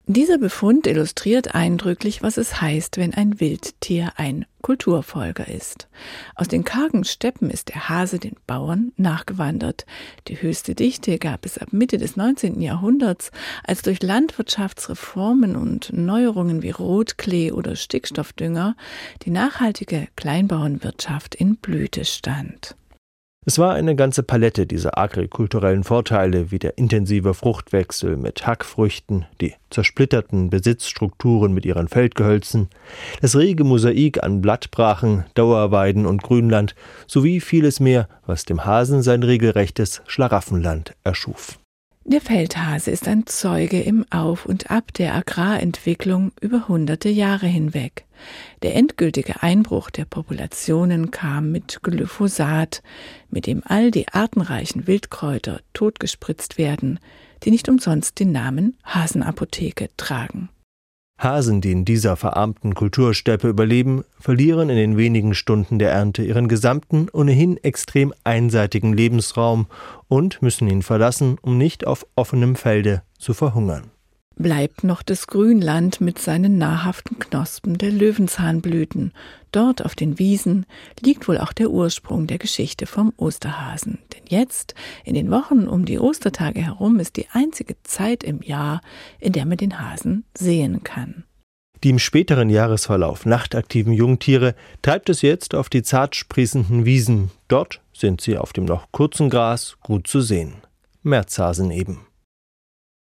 Dieser 0.05 0.38
Befund 0.38 0.86
illustriert 0.86 1.55
eindrücklich, 1.55 2.22
was 2.22 2.36
es 2.36 2.59
heißt, 2.59 2.97
wenn 2.97 3.14
ein 3.14 3.39
Wildtier 3.39 4.11
ein 4.18 4.45
Kulturfolger 4.61 5.47
ist. 5.47 5.88
Aus 6.36 6.49
den 6.49 6.66
kargen 6.66 7.05
Steppen 7.05 7.49
ist 7.49 7.70
der 7.70 7.88
Hase 7.88 8.20
den 8.20 8.36
Bauern 8.45 8.91
nachgewandert. 8.97 9.86
Die 10.28 10.41
höchste 10.41 10.76
Dichte 10.76 11.20
gab 11.20 11.45
es 11.45 11.57
ab 11.57 11.72
Mitte 11.72 11.97
des 11.97 12.18
19. 12.18 12.59
Jahrhunderts, 12.59 13.32
als 13.64 13.82
durch 13.82 14.03
Landwirtschaftsreformen 14.03 15.55
und 15.55 15.93
Neuerungen 15.93 16.64
wie 16.64 16.72
Rotklee 16.72 17.53
oder 17.53 17.78
Stickstoffdünger 17.78 18.76
die 19.22 19.32
nachhaltige 19.32 20.09
Kleinbauernwirtschaft 20.18 21.34
in 21.34 21.55
Blüte 21.55 22.03
stand. 22.03 22.76
Es 23.46 23.60
war 23.60 23.74
eine 23.74 23.96
ganze 23.98 24.24
Palette 24.24 24.66
dieser 24.66 24.98
agrikulturellen 24.98 25.84
Vorteile 25.84 26.50
wie 26.52 26.60
der 26.60 26.78
intensive 26.78 27.34
Fruchtwechsel 27.34 28.16
mit 28.16 28.48
Hackfrüchten, 28.48 29.26
die 29.41 29.54
zersplitterten 29.70 30.50
Besitzstrukturen 30.50 31.54
mit 31.54 31.66
ihren 31.66 31.89
Feldgehölzen, 31.89 32.70
das 33.22 33.36
rege 33.36 33.66
Mosaik 33.66 34.24
an 34.24 34.41
Blattbrachen, 34.41 35.26
Dauerweiden 35.34 36.06
und 36.06 36.24
Grünland 36.24 36.74
sowie 37.06 37.41
vieles 37.41 37.82
mehr, 37.82 38.08
was 38.26 38.46
dem 38.46 38.66
Hasen 38.66 39.02
sein 39.02 39.24
regelrechtes 39.24 40.02
Schlaraffenland 40.08 40.94
erschuf. 41.04 41.60
Der 42.06 42.22
Feldhase 42.22 42.91
ist 42.91 43.08
ein 43.08 43.26
Zeuge 43.28 43.82
im 43.82 44.06
Auf 44.10 44.46
und 44.46 44.72
Ab 44.72 44.94
der 44.94 45.16
Agrarentwicklung 45.16 46.32
über 46.39 46.68
hunderte 46.68 47.10
Jahre 47.10 47.48
hinweg. 47.48 48.06
Der 48.62 48.76
endgültige 48.76 49.44
Einbruch 49.44 49.90
der 49.90 50.06
Populationen 50.06 51.12
kam 51.12 51.52
mit 51.52 51.80
Glyphosat, 51.84 52.82
mit 53.30 53.48
dem 53.48 53.62
all 53.66 53.92
die 53.92 54.08
artenreichen 54.08 54.88
Wildkräuter 54.88 55.62
totgespritzt 55.74 56.58
werden, 56.58 57.00
die 57.44 57.52
nicht 57.52 57.70
umsonst 57.70 58.20
den 58.20 58.32
Namen 58.32 58.78
Hasenapotheke 58.84 59.90
tragen. 59.98 60.50
Hasen, 61.20 61.62
die 61.62 61.72
in 61.72 61.86
dieser 61.86 62.16
verarmten 62.16 62.74
Kultursteppe 62.74 63.48
überleben, 63.48 64.04
verlieren 64.20 64.70
in 64.70 64.76
den 64.76 64.98
wenigen 64.98 65.36
Stunden 65.36 65.80
der 65.80 65.92
Ernte 65.92 66.24
ihren 66.24 66.48
gesamten, 66.48 67.08
ohnehin 67.14 67.58
extrem 67.58 68.14
einseitigen 68.24 68.94
Lebensraum 68.94 69.68
und 70.08 70.42
müssen 70.42 70.68
ihn 70.68 70.82
verlassen, 70.82 71.38
um 71.42 71.58
nicht 71.58 71.86
auf 71.86 72.06
offenem 72.16 72.56
Felde 72.56 73.04
zu 73.20 73.34
verhungern 73.34 73.92
bleibt 74.36 74.84
noch 74.84 75.04
das 75.04 75.28
Grünland 75.28 76.02
mit 76.02 76.20
seinen 76.20 76.58
nahrhaften 76.58 77.20
Knospen 77.20 77.78
der 77.78 77.92
Löwenzahnblüten. 77.92 79.14
Dort 79.52 79.86
auf 79.86 79.96
den 79.96 80.20
Wiesen 80.20 80.66
liegt 81.02 81.28
wohl 81.28 81.38
auch 81.38 81.54
der 81.54 81.70
Ursprung 81.70 82.28
der 82.28 82.40
Geschichte 82.40 82.86
vom 82.86 83.14
Osterhasen. 83.18 84.00
Denn 84.14 84.24
jetzt, 84.28 84.74
in 85.06 85.14
den 85.14 85.30
Wochen 85.32 85.68
um 85.68 85.86
die 85.86 86.00
Ostertage 86.00 86.62
herum, 86.62 87.00
ist 87.00 87.18
die 87.18 87.28
einzige 87.32 87.76
Zeit 87.84 88.24
im 88.24 88.42
Jahr, 88.42 88.82
in 89.20 89.34
der 89.34 89.46
man 89.46 89.58
den 89.58 89.80
Hasen 89.80 90.26
sehen 90.36 90.84
kann. 90.84 91.24
Die 91.84 91.90
im 91.90 92.00
späteren 92.00 92.50
Jahresverlauf 92.50 93.26
nachtaktiven 93.26 93.92
Jungtiere 93.92 94.56
treibt 94.82 95.10
es 95.10 95.22
jetzt 95.22 95.54
auf 95.54 95.68
die 95.68 95.84
zart 95.84 96.16
sprießenden 96.16 96.86
Wiesen. 96.86 97.30
Dort 97.50 97.82
sind 97.94 98.22
sie 98.22 98.38
auf 98.38 98.54
dem 98.54 98.64
noch 98.64 98.92
kurzen 98.92 99.30
Gras 99.30 99.76
gut 99.82 100.08
zu 100.08 100.22
sehen. 100.22 100.56
Märzhasen 101.02 101.72
eben. 101.72 102.08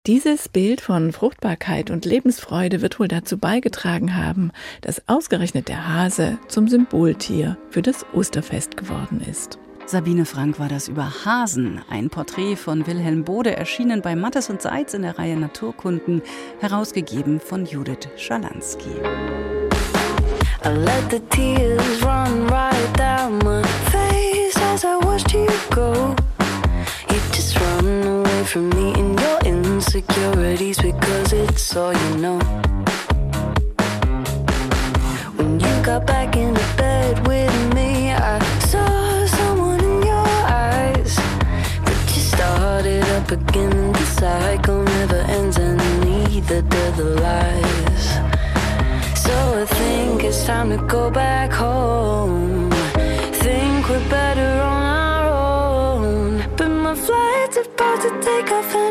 Dieses 0.07 0.49
Bild 0.49 0.81
von 0.81 1.11
Fruchtbarkeit 1.11 1.91
und 1.91 2.05
Lebensfreude 2.05 2.81
wird 2.81 2.99
wohl 2.99 3.07
dazu 3.07 3.37
beigetragen 3.37 4.15
haben, 4.15 4.51
dass 4.81 5.07
ausgerechnet 5.07 5.67
der 5.67 5.87
Hase 5.87 6.39
zum 6.47 6.67
Symboltier 6.67 7.55
für 7.69 7.83
das 7.83 8.03
Osterfest 8.11 8.77
geworden 8.77 9.21
ist. 9.21 9.59
Sabine 9.85 10.25
Frank 10.25 10.59
war 10.59 10.69
das 10.69 10.87
über 10.87 11.23
Hasen, 11.23 11.81
ein 11.87 12.09
Porträt 12.09 12.55
von 12.55 12.87
Wilhelm 12.87 13.25
Bode, 13.25 13.55
erschienen 13.55 14.01
bei 14.01 14.15
Mattes 14.15 14.49
und 14.49 14.63
Seitz 14.63 14.95
in 14.95 15.03
der 15.03 15.19
Reihe 15.19 15.37
Naturkunden, 15.37 16.23
herausgegeben 16.59 17.39
von 17.39 17.67
Judith 17.67 18.09
Schalansky. 18.17 18.89
I 27.83 28.20
from 28.51 28.69
me 28.71 28.91
your 28.97 29.39
insecurities 29.45 30.77
because 30.81 31.31
it's 31.31 31.73
all 31.73 31.93
you 31.93 32.17
know. 32.17 32.39
When 35.37 35.57
you 35.57 35.73
got 35.81 36.05
back 36.05 36.35
into 36.35 36.59
bed 36.75 37.25
with 37.25 37.55
me, 37.73 38.11
I 38.11 38.39
saw 38.71 39.25
someone 39.37 39.79
in 39.79 40.01
your 40.01 40.31
eyes. 40.67 41.15
But 41.85 41.99
you 42.13 42.21
started 42.33 43.03
up 43.17 43.31
again, 43.31 43.93
the 43.93 44.05
cycle 44.19 44.83
never 44.83 45.21
ends, 45.37 45.57
and 45.57 45.79
neither 46.01 46.61
do 46.61 46.91
the 46.99 47.09
lies. 47.25 48.05
So 49.25 49.61
I 49.61 49.65
think 49.65 50.25
it's 50.25 50.43
time 50.45 50.71
to 50.71 50.77
go 50.87 51.09
back 51.09 51.51
home. 51.51 52.69
Think 53.43 53.87
we're 53.87 54.09
better 54.09 54.61
on 54.61 54.80
about 57.81 57.99
to 57.99 58.11
take 58.21 58.51
off 58.51 58.90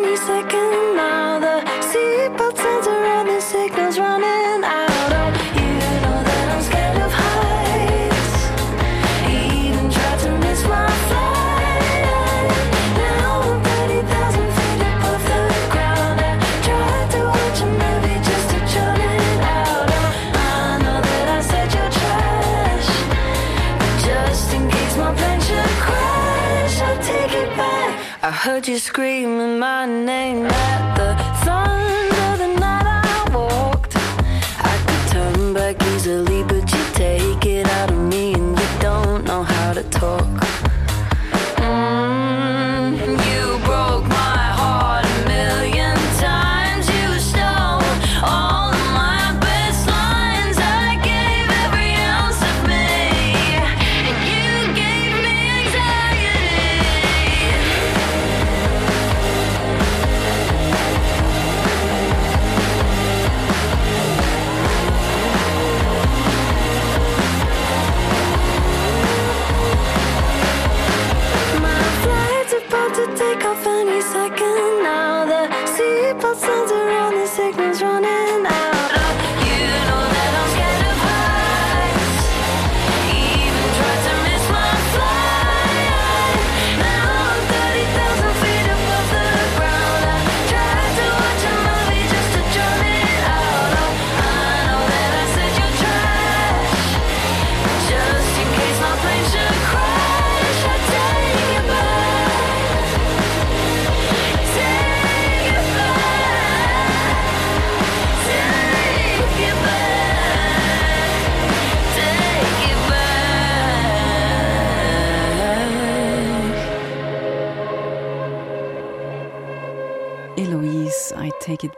heard 28.61 28.69
you 28.69 28.79
screaming 28.79 29.59
my 29.59 29.87
name 29.87 30.80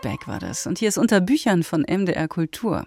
I 0.03 0.09
Take 0.09 0.14
It 0.14 0.20
Back 0.20 0.28
war 0.28 0.38
das. 0.38 0.66
Und 0.66 0.78
hier 0.78 0.88
ist 0.88 0.98
unter 0.98 1.20
Büchern 1.20 1.62
von 1.62 1.82
MDR 1.82 2.28
Kultur. 2.28 2.86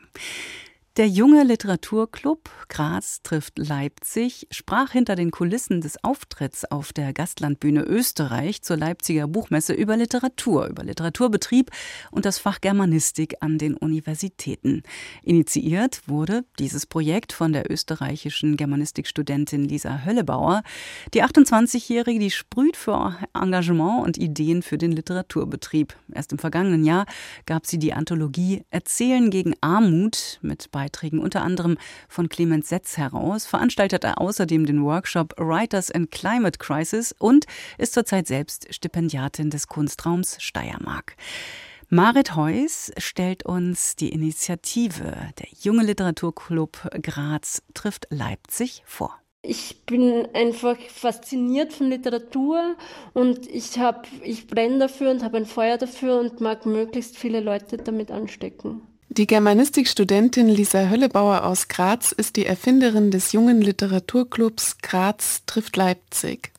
Der 0.97 1.09
junge 1.09 1.43
Literaturclub 1.43 2.49
Graz 2.69 3.21
trifft 3.21 3.59
Leipzig 3.59 4.47
sprach 4.49 4.91
hinter 4.91 5.17
den 5.17 5.29
Kulissen 5.29 5.81
des 5.81 6.01
Auftritts 6.05 6.63
auf 6.63 6.93
der 6.93 7.11
Gastlandbühne 7.11 7.83
Österreich 7.83 8.61
zur 8.61 8.77
Leipziger 8.77 9.27
Buchmesse 9.27 9.73
über 9.73 9.97
Literatur, 9.97 10.67
über 10.67 10.85
Literaturbetrieb 10.85 11.69
und 12.11 12.23
das 12.23 12.37
Fach 12.37 12.61
Germanistik 12.61 13.35
an 13.41 13.57
den 13.57 13.75
Universitäten. 13.75 14.83
Initiiert 15.21 16.07
wurde 16.07 16.45
dieses 16.59 16.85
Projekt 16.85 17.33
von 17.33 17.51
der 17.51 17.69
österreichischen 17.69 18.55
Germanistikstudentin 18.55 19.65
Lisa 19.65 20.05
Höllebauer. 20.05 20.63
Die 21.13 21.25
28-Jährige, 21.25 22.19
die 22.19 22.31
sprüht 22.31 22.77
für 22.77 23.17
Engagement 23.33 24.05
und 24.05 24.17
Ideen 24.17 24.61
für 24.61 24.77
den 24.77 24.93
Literaturbetrieb. 24.93 25.93
Erst 26.13 26.31
im 26.31 26.39
vergangenen 26.39 26.85
Jahr 26.85 27.05
gab 27.45 27.65
sie 27.65 27.79
die 27.79 27.91
Anthologie 27.91 28.63
Erzählen 28.69 29.29
gegen 29.29 29.55
Armut 29.59 30.39
mit 30.41 30.71
Beiträgen 30.85 31.19
unter 31.19 31.41
anderem 31.41 31.77
von 32.07 32.29
Clemens 32.29 32.69
Setz 32.69 32.97
heraus, 32.97 33.47
veranstaltet 33.47 34.03
er 34.03 34.21
außerdem 34.21 34.67
den 34.67 34.83
Workshop 34.83 35.33
Writers 35.37 35.89
in 35.89 36.11
Climate 36.11 36.59
Crisis 36.59 37.11
und 37.17 37.45
ist 37.79 37.93
zurzeit 37.93 38.27
selbst 38.27 38.71
Stipendiatin 38.71 39.49
des 39.49 39.67
Kunstraums 39.67 40.37
Steiermark. 40.39 41.15
Marit 41.89 42.35
Heuss 42.35 42.91
stellt 42.97 43.45
uns 43.45 43.95
die 43.95 44.09
Initiative 44.09 45.15
Der 45.39 45.47
Junge 45.59 45.83
Literaturclub 45.83 46.89
Graz 47.01 47.63
trifft 47.73 48.05
Leipzig 48.11 48.83
vor. 48.85 49.19
Ich 49.41 49.85
bin 49.85 50.27
einfach 50.33 50.77
fasziniert 50.89 51.73
von 51.73 51.87
Literatur 51.87 52.75
und 53.13 53.47
ich 53.47 53.79
habe, 53.79 54.03
ich 54.23 54.45
brenne 54.45 54.79
dafür 54.79 55.09
und 55.09 55.23
habe 55.23 55.37
ein 55.37 55.45
Feuer 55.47 55.77
dafür 55.77 56.19
und 56.19 56.41
mag 56.41 56.67
möglichst 56.67 57.17
viele 57.17 57.39
Leute 57.39 57.77
damit 57.77 58.11
anstecken. 58.11 58.81
Die 59.09 59.27
Germanistikstudentin 59.27 60.49
Lisa 60.49 60.89
Höllebauer 60.89 61.45
aus 61.45 61.67
Graz 61.67 62.11
ist 62.11 62.35
die 62.35 62.45
Erfinderin 62.47 63.11
des 63.11 63.31
jungen 63.31 63.61
Literaturclubs 63.61 64.79
Graz 64.81 65.43
trifft 65.45 65.77
Leipzig. 65.77 66.51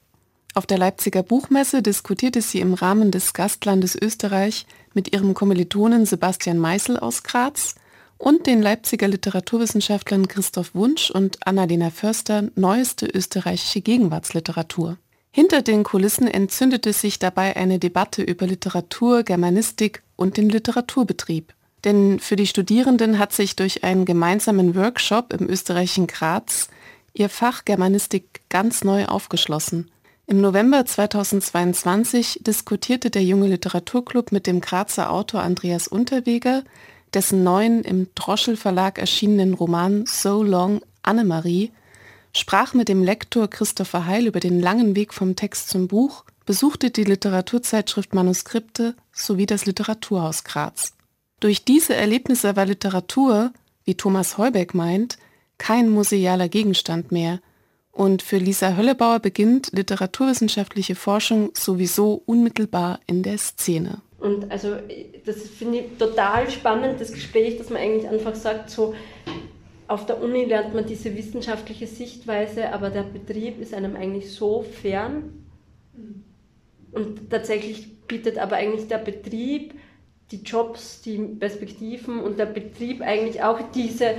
Auf 0.54 0.64
der 0.64 0.78
Leipziger 0.78 1.22
Buchmesse 1.22 1.82
diskutierte 1.82 2.40
sie 2.40 2.60
im 2.60 2.72
Rahmen 2.72 3.10
des 3.10 3.34
Gastlandes 3.34 3.94
Österreich 4.00 4.64
mit 4.94 5.12
ihrem 5.12 5.34
Kommilitonen 5.34 6.06
Sebastian 6.06 6.58
Meißel 6.58 6.98
aus 6.98 7.24
Graz 7.24 7.74
und 8.16 8.46
den 8.46 8.62
Leipziger 8.62 9.08
Literaturwissenschaftlern 9.08 10.28
Christoph 10.28 10.74
Wunsch 10.74 11.10
und 11.10 11.44
Annalena 11.46 11.90
Förster 11.90 12.48
neueste 12.54 13.06
österreichische 13.06 13.80
Gegenwartsliteratur. 13.80 14.98
Hinter 15.32 15.60
den 15.60 15.82
Kulissen 15.82 16.28
entzündete 16.28 16.94
sich 16.94 17.18
dabei 17.18 17.56
eine 17.56 17.78
Debatte 17.80 18.22
über 18.22 18.46
Literatur, 18.46 19.24
Germanistik 19.24 20.02
und 20.14 20.38
den 20.38 20.48
Literaturbetrieb. 20.48 21.52
Denn 21.86 22.18
für 22.18 22.34
die 22.34 22.48
Studierenden 22.48 23.20
hat 23.20 23.32
sich 23.32 23.54
durch 23.54 23.84
einen 23.84 24.04
gemeinsamen 24.04 24.74
Workshop 24.74 25.32
im 25.32 25.48
österreichischen 25.48 26.08
Graz 26.08 26.68
ihr 27.14 27.28
Fach 27.28 27.64
Germanistik 27.64 28.42
ganz 28.48 28.82
neu 28.82 29.06
aufgeschlossen. 29.06 29.88
Im 30.26 30.40
November 30.40 30.84
2022 30.84 32.40
diskutierte 32.42 33.10
der 33.10 33.22
junge 33.22 33.46
Literaturclub 33.46 34.32
mit 34.32 34.48
dem 34.48 34.60
Grazer 34.60 35.12
Autor 35.12 35.42
Andreas 35.42 35.86
Unterweger, 35.86 36.64
dessen 37.14 37.44
neuen 37.44 37.84
im 37.84 38.08
Droschel 38.16 38.56
Verlag 38.56 38.98
erschienenen 38.98 39.54
Roman 39.54 40.06
So 40.06 40.42
Long 40.42 40.80
Annemarie, 41.02 41.70
sprach 42.32 42.74
mit 42.74 42.88
dem 42.88 43.04
Lektor 43.04 43.48
Christopher 43.48 44.06
Heil 44.06 44.26
über 44.26 44.40
den 44.40 44.60
langen 44.60 44.96
Weg 44.96 45.14
vom 45.14 45.36
Text 45.36 45.68
zum 45.68 45.86
Buch, 45.86 46.24
besuchte 46.46 46.90
die 46.90 47.04
Literaturzeitschrift 47.04 48.12
Manuskripte 48.12 48.96
sowie 49.12 49.46
das 49.46 49.66
Literaturhaus 49.66 50.42
Graz. 50.42 50.95
Durch 51.40 51.64
diese 51.64 51.94
Erlebnisse 51.94 52.56
war 52.56 52.64
Literatur, 52.66 53.52
wie 53.84 53.94
Thomas 53.94 54.38
Heubeck 54.38 54.74
meint, 54.74 55.18
kein 55.58 55.90
musealer 55.90 56.48
Gegenstand 56.48 57.12
mehr. 57.12 57.40
Und 57.92 58.22
für 58.22 58.38
Lisa 58.38 58.76
Höllebauer 58.76 59.20
beginnt 59.20 59.70
literaturwissenschaftliche 59.72 60.94
Forschung 60.94 61.50
sowieso 61.54 62.22
unmittelbar 62.26 63.00
in 63.06 63.22
der 63.22 63.38
Szene. 63.38 64.02
Und 64.18 64.50
also 64.50 64.76
das 65.24 65.42
finde 65.42 65.78
ich 65.78 65.84
total 65.98 66.50
spannend, 66.50 67.00
das 67.00 67.12
Gespräch, 67.12 67.58
dass 67.58 67.70
man 67.70 67.80
eigentlich 67.80 68.08
einfach 68.08 68.34
sagt, 68.34 68.70
so 68.70 68.94
auf 69.88 70.04
der 70.06 70.22
Uni 70.22 70.44
lernt 70.44 70.74
man 70.74 70.86
diese 70.86 71.16
wissenschaftliche 71.16 71.86
Sichtweise, 71.86 72.72
aber 72.72 72.90
der 72.90 73.02
Betrieb 73.02 73.60
ist 73.60 73.72
einem 73.72 73.94
eigentlich 73.94 74.32
so 74.32 74.62
fern. 74.62 75.44
Und 76.92 77.30
tatsächlich 77.30 77.98
bietet 78.06 78.38
aber 78.38 78.56
eigentlich 78.56 78.88
der 78.88 78.98
Betrieb 78.98 79.74
die 80.30 80.42
Jobs, 80.42 81.02
die 81.02 81.18
Perspektiven 81.18 82.20
und 82.20 82.38
der 82.38 82.46
Betrieb 82.46 83.00
eigentlich 83.00 83.42
auch 83.42 83.60
diese, 83.72 84.14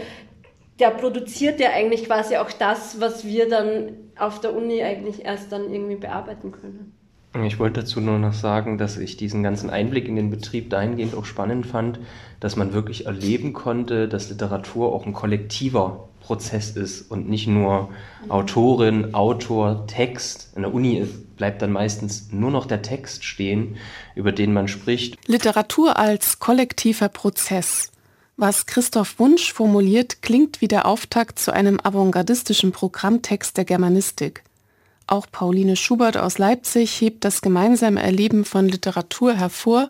der 0.80 0.92
produziert 0.92 1.60
ja 1.60 1.72
eigentlich 1.72 2.06
quasi 2.06 2.38
auch 2.38 2.52
das, 2.52 3.00
was 3.02 3.26
wir 3.26 3.50
dann 3.50 4.12
auf 4.18 4.40
der 4.40 4.56
Uni 4.56 4.82
eigentlich 4.84 5.26
erst 5.26 5.52
dann 5.52 5.72
irgendwie 5.72 5.96
bearbeiten 5.96 6.52
können. 6.52 6.97
Ich 7.46 7.60
wollte 7.60 7.82
dazu 7.82 8.02
nur 8.02 8.18
noch 8.18 8.34
sagen, 8.34 8.78
dass 8.78 8.98
ich 8.98 9.18
diesen 9.18 9.44
ganzen 9.44 9.70
Einblick 9.70 10.08
in 10.08 10.16
den 10.16 10.32
Betrieb 10.32 10.70
dahingehend 10.70 11.14
auch 11.14 11.26
spannend 11.26 11.68
fand, 11.68 12.00
dass 12.40 12.56
man 12.56 12.74
wirklich 12.74 13.06
erleben 13.06 13.54
konnte, 13.54 14.08
dass 14.08 14.30
Literatur 14.30 14.94
auch 14.94 15.06
ein 15.06 15.14
kollektiver 15.14 16.08
Prozess 16.22 16.72
ist 16.72 17.10
und 17.10 17.30
nicht 17.30 17.48
nur 17.48 17.90
Autorin, 18.28 19.14
Autor, 19.14 19.88
Text. 19.88 20.52
In 20.56 20.64
der 20.64 20.74
Uni 20.74 21.08
bleibt 21.38 21.62
dann 21.62 21.72
meistens 21.72 22.30
nur 22.32 22.52
noch 22.52 22.66
der 22.66 22.82
Text 22.82 23.24
stehen, 23.24 23.78
über 24.16 24.32
den 24.32 24.52
man 24.52 24.68
spricht. 24.68 25.18
Literatur 25.28 25.98
als 25.98 26.40
kollektiver 26.40 27.10
Prozess. 27.10 27.92
Was 28.36 28.66
Christoph 28.66 29.20
Wunsch 29.20 29.54
formuliert, 29.54 30.22
klingt 30.22 30.62
wie 30.62 30.68
der 30.68 30.86
Auftakt 30.86 31.40
zu 31.40 31.52
einem 31.54 31.80
avantgardistischen 31.82 32.72
Programmtext 32.72 33.58
der 33.58 33.66
Germanistik. 33.66 34.44
Auch 35.08 35.26
Pauline 35.32 35.78
Schubert 35.78 36.18
aus 36.18 36.38
Leipzig 36.38 37.00
hebt 37.00 37.24
das 37.24 37.42
gemeinsame 37.42 38.04
Erleben 38.04 38.44
von 38.44 38.68
Literatur 38.68 39.34
hervor 39.34 39.90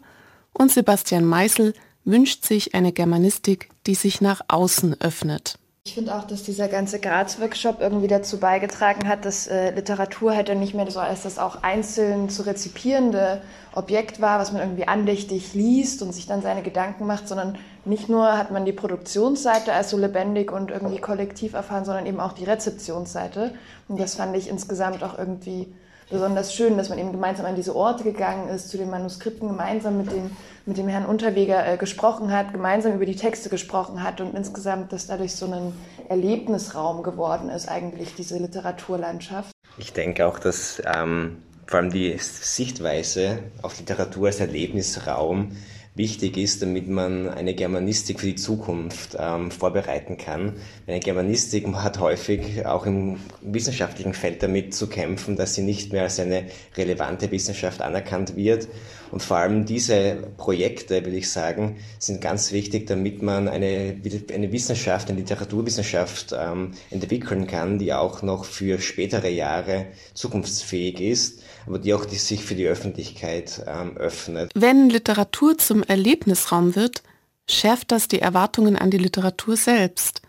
und 0.54 0.72
Sebastian 0.72 1.26
Meisel 1.26 1.74
wünscht 2.06 2.46
sich 2.46 2.76
eine 2.76 2.92
Germanistik, 2.92 3.70
die 3.88 3.96
sich 3.96 4.22
nach 4.22 4.42
außen 4.48 5.02
öffnet. 5.02 5.58
Ich 5.88 5.94
finde 5.94 6.14
auch, 6.16 6.26
dass 6.26 6.44
dieser 6.44 6.68
ganze 6.68 7.00
Graz-Workshop 7.00 7.80
irgendwie 7.80 8.10
dazu 8.10 8.40
beigetragen 8.40 9.08
hat, 9.08 9.24
dass 9.24 9.48
äh, 9.48 9.72
Literatur 9.72 10.36
halt 10.36 10.50
dann 10.50 10.60
nicht 10.60 10.74
mehr 10.74 10.92
so 10.92 11.00
als 11.00 11.24
das 11.24 11.40
auch 11.40 11.64
einzeln 11.64 12.30
zu 12.30 12.46
rezipierende 12.46 13.42
Objekt 13.74 14.20
war, 14.20 14.38
was 14.38 14.52
man 14.52 14.62
irgendwie 14.62 14.88
andächtig 14.88 15.54
liest 15.54 16.02
und 16.02 16.12
sich 16.12 16.28
dann 16.28 16.42
seine 16.42 16.62
Gedanken 16.62 17.08
macht, 17.08 17.30
sondern 17.30 17.58
nicht 17.88 18.10
nur 18.10 18.38
hat 18.38 18.52
man 18.52 18.66
die 18.66 18.74
Produktionsseite 18.74 19.74
als 19.74 19.90
so 19.90 19.98
lebendig 19.98 20.52
und 20.52 20.72
irgendwie 20.72 21.00
kollektiv 21.00 21.54
erfahren, 21.54 21.86
sondern 21.86 22.06
eben 22.06 22.20
auch 22.20 22.34
die 22.34 22.46
Rezeptionsseite. 22.46 23.54
Und 23.88 24.00
das 24.00 24.16
fand 24.16 24.36
ich 24.36 24.50
insgesamt 24.50 25.04
auch 25.04 25.18
irgendwie 25.18 25.74
besonders 26.10 26.54
schön, 26.54 26.78
dass 26.78 26.90
man 26.90 27.00
eben 27.00 27.12
gemeinsam 27.12 27.46
an 27.46 27.56
diese 27.56 27.76
Orte 27.76 28.04
gegangen 28.04 28.50
ist, 28.50 28.70
zu 28.70 28.78
den 28.78 28.90
Manuskripten 28.90 29.50
gemeinsam 29.50 29.98
mit 29.98 30.12
dem, 30.12 30.32
mit 30.66 30.78
dem 30.78 30.88
Herrn 30.88 31.06
Unterweger 31.06 31.68
äh, 31.68 31.78
gesprochen 31.78 32.32
hat, 32.32 32.54
gemeinsam 32.54 32.94
über 32.94 33.06
die 33.06 33.16
Texte 33.16 33.50
gesprochen 33.50 34.04
hat 34.04 34.22
und 34.22 34.36
insgesamt, 34.36 34.94
dass 34.94 35.08
dadurch 35.08 35.36
so 35.36 35.46
ein 35.52 35.74
Erlebnisraum 36.08 37.04
geworden 37.04 37.50
ist, 37.50 37.68
eigentlich 37.68 38.16
diese 38.16 38.38
Literaturlandschaft. 38.38 39.52
Ich 39.78 39.94
denke 39.94 40.28
auch, 40.28 40.40
dass 40.40 40.82
ähm, 40.86 41.44
vor 41.66 41.80
allem 41.80 41.92
die 41.92 42.18
Sichtweise 42.18 43.40
auf 43.62 43.78
Literatur 43.78 44.28
als 44.28 44.40
Erlebnisraum 44.40 45.52
wichtig 45.98 46.38
ist, 46.38 46.62
damit 46.62 46.88
man 46.88 47.28
eine 47.28 47.54
Germanistik 47.54 48.20
für 48.20 48.28
die 48.28 48.36
Zukunft 48.36 49.18
ähm, 49.20 49.52
vorbereiten 49.52 50.18
kann. 50.18 50.54
Eine 50.86 51.00
Germanistik 51.00 51.68
hat 51.74 52.00
häufig 52.00 52.66
auch 52.66 52.86
im 52.86 53.18
wissenschaftlichen 53.42 54.14
Feld 54.14 54.44
damit 54.44 54.74
zu 54.74 54.88
kämpfen, 54.88 55.36
dass 55.36 55.56
sie 55.56 55.64
nicht 55.64 55.92
mehr 55.92 56.04
als 56.04 56.20
eine 56.20 56.46
relevante 56.76 57.32
Wissenschaft 57.32 57.82
anerkannt 57.82 58.36
wird. 58.36 58.68
Und 59.12 59.24
vor 59.24 59.38
allem 59.38 59.66
diese 59.66 60.18
Projekte, 60.38 61.06
will 61.06 61.16
ich 61.16 61.32
sagen, 61.32 61.78
sind 61.98 62.22
ganz 62.22 62.52
wichtig, 62.52 62.88
damit 62.88 63.22
man 63.22 63.48
eine, 63.48 63.96
eine 64.34 64.52
Wissenschaft, 64.52 65.10
eine 65.10 65.20
Literaturwissenschaft 65.20 66.36
ähm, 66.38 66.72
entwickeln 66.92 67.48
kann, 67.48 67.80
die 67.80 67.94
auch 67.94 68.22
noch 68.22 68.46
für 68.46 68.80
spätere 68.80 69.30
Jahre 69.30 69.88
zukunftsfähig 70.14 71.00
ist 71.00 71.42
aber 71.68 71.80
die 71.80 71.94
auch 71.94 72.06
die 72.06 72.16
sich 72.16 72.44
für 72.44 72.56
die 72.56 72.68
Öffentlichkeit 72.68 73.64
ähm, 73.68 73.98
öffnet. 73.98 74.52
Wenn 74.56 74.90
Literatur 74.90 75.58
zum 75.58 75.84
Erlebnisraum 75.84 76.76
wird, 76.76 77.04
schärft 77.50 77.92
das 77.92 78.08
die 78.08 78.20
Erwartungen 78.20 78.76
an 78.76 78.90
die 78.90 78.98
Literatur 78.98 79.58
selbst. 79.58 80.22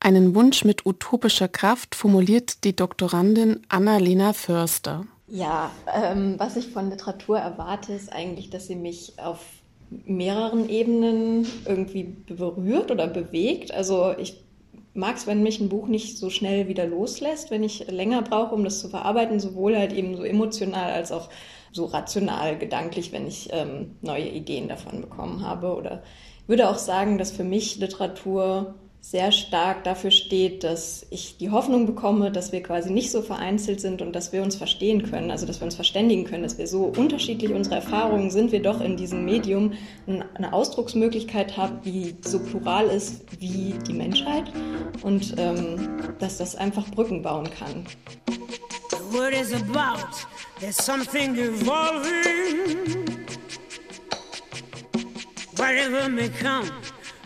Einen 0.00 0.34
Wunsch 0.34 0.64
mit 0.64 0.84
utopischer 0.84 1.48
Kraft 1.48 1.94
formuliert 1.94 2.64
die 2.64 2.76
Doktorandin 2.76 3.62
Annalena 3.68 4.34
Förster. 4.34 5.06
Ja, 5.26 5.70
ähm, 5.92 6.34
was 6.36 6.56
ich 6.56 6.68
von 6.68 6.90
Literatur 6.90 7.38
erwarte, 7.38 7.94
ist 7.94 8.12
eigentlich, 8.12 8.50
dass 8.50 8.66
sie 8.66 8.76
mich 8.76 9.14
auf 9.16 9.40
mehreren 10.04 10.68
Ebenen 10.68 11.46
irgendwie 11.66 12.04
berührt 12.26 12.90
oder 12.90 13.06
bewegt. 13.06 13.72
Also 13.72 14.14
ich 14.18 14.43
mag 14.94 15.16
es, 15.16 15.26
wenn 15.26 15.42
mich 15.42 15.60
ein 15.60 15.68
Buch 15.68 15.88
nicht 15.88 16.18
so 16.18 16.30
schnell 16.30 16.68
wieder 16.68 16.86
loslässt, 16.86 17.50
wenn 17.50 17.62
ich 17.62 17.88
länger 17.90 18.22
brauche, 18.22 18.54
um 18.54 18.64
das 18.64 18.80
zu 18.80 18.88
verarbeiten, 18.88 19.40
sowohl 19.40 19.76
halt 19.76 19.92
eben 19.92 20.16
so 20.16 20.22
emotional 20.22 20.92
als 20.92 21.12
auch 21.12 21.28
so 21.72 21.86
rational, 21.86 22.56
gedanklich, 22.56 23.12
wenn 23.12 23.26
ich 23.26 23.48
ähm, 23.52 23.96
neue 24.00 24.28
Ideen 24.28 24.68
davon 24.68 25.00
bekommen 25.00 25.44
habe. 25.44 25.74
Oder 25.74 26.02
würde 26.46 26.68
auch 26.68 26.78
sagen, 26.78 27.18
dass 27.18 27.32
für 27.32 27.44
mich 27.44 27.76
Literatur 27.78 28.74
sehr 29.10 29.32
stark 29.32 29.84
dafür 29.84 30.10
steht, 30.10 30.64
dass 30.64 31.04
ich 31.10 31.36
die 31.36 31.50
Hoffnung 31.50 31.84
bekomme, 31.84 32.32
dass 32.32 32.52
wir 32.52 32.62
quasi 32.62 32.90
nicht 32.90 33.10
so 33.10 33.20
vereinzelt 33.20 33.78
sind 33.78 34.00
und 34.00 34.16
dass 34.16 34.32
wir 34.32 34.42
uns 34.42 34.56
verstehen 34.56 35.02
können, 35.02 35.30
also 35.30 35.44
dass 35.44 35.60
wir 35.60 35.66
uns 35.66 35.74
verständigen 35.74 36.24
können, 36.24 36.42
dass 36.42 36.56
wir 36.56 36.66
so 36.66 36.84
unterschiedlich 36.84 37.52
unsere 37.52 37.76
Erfahrungen 37.76 38.30
sind, 38.30 38.50
wir 38.50 38.62
doch 38.62 38.80
in 38.80 38.96
diesem 38.96 39.26
Medium 39.26 39.74
eine 40.06 40.52
Ausdrucksmöglichkeit 40.54 41.54
haben, 41.54 41.82
die 41.84 42.16
so 42.22 42.38
plural 42.38 42.86
ist 42.86 43.24
wie 43.38 43.74
die 43.86 43.92
Menschheit 43.92 44.50
und 45.02 45.34
ähm, 45.36 46.00
dass 46.18 46.38
das 46.38 46.56
einfach 46.56 46.88
Brücken 46.90 47.20
bauen 47.20 47.50
kann. 47.50 47.84
The 48.90 49.18
word 49.18 49.34
is 49.34 49.52
about, 49.52 50.16
there's 50.60 50.82
something 50.82 51.36
evolving. 51.36 53.04
Whatever 55.56 56.08
may 56.08 56.30
come. 56.30 56.70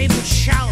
People 0.00 0.22
shout, 0.22 0.69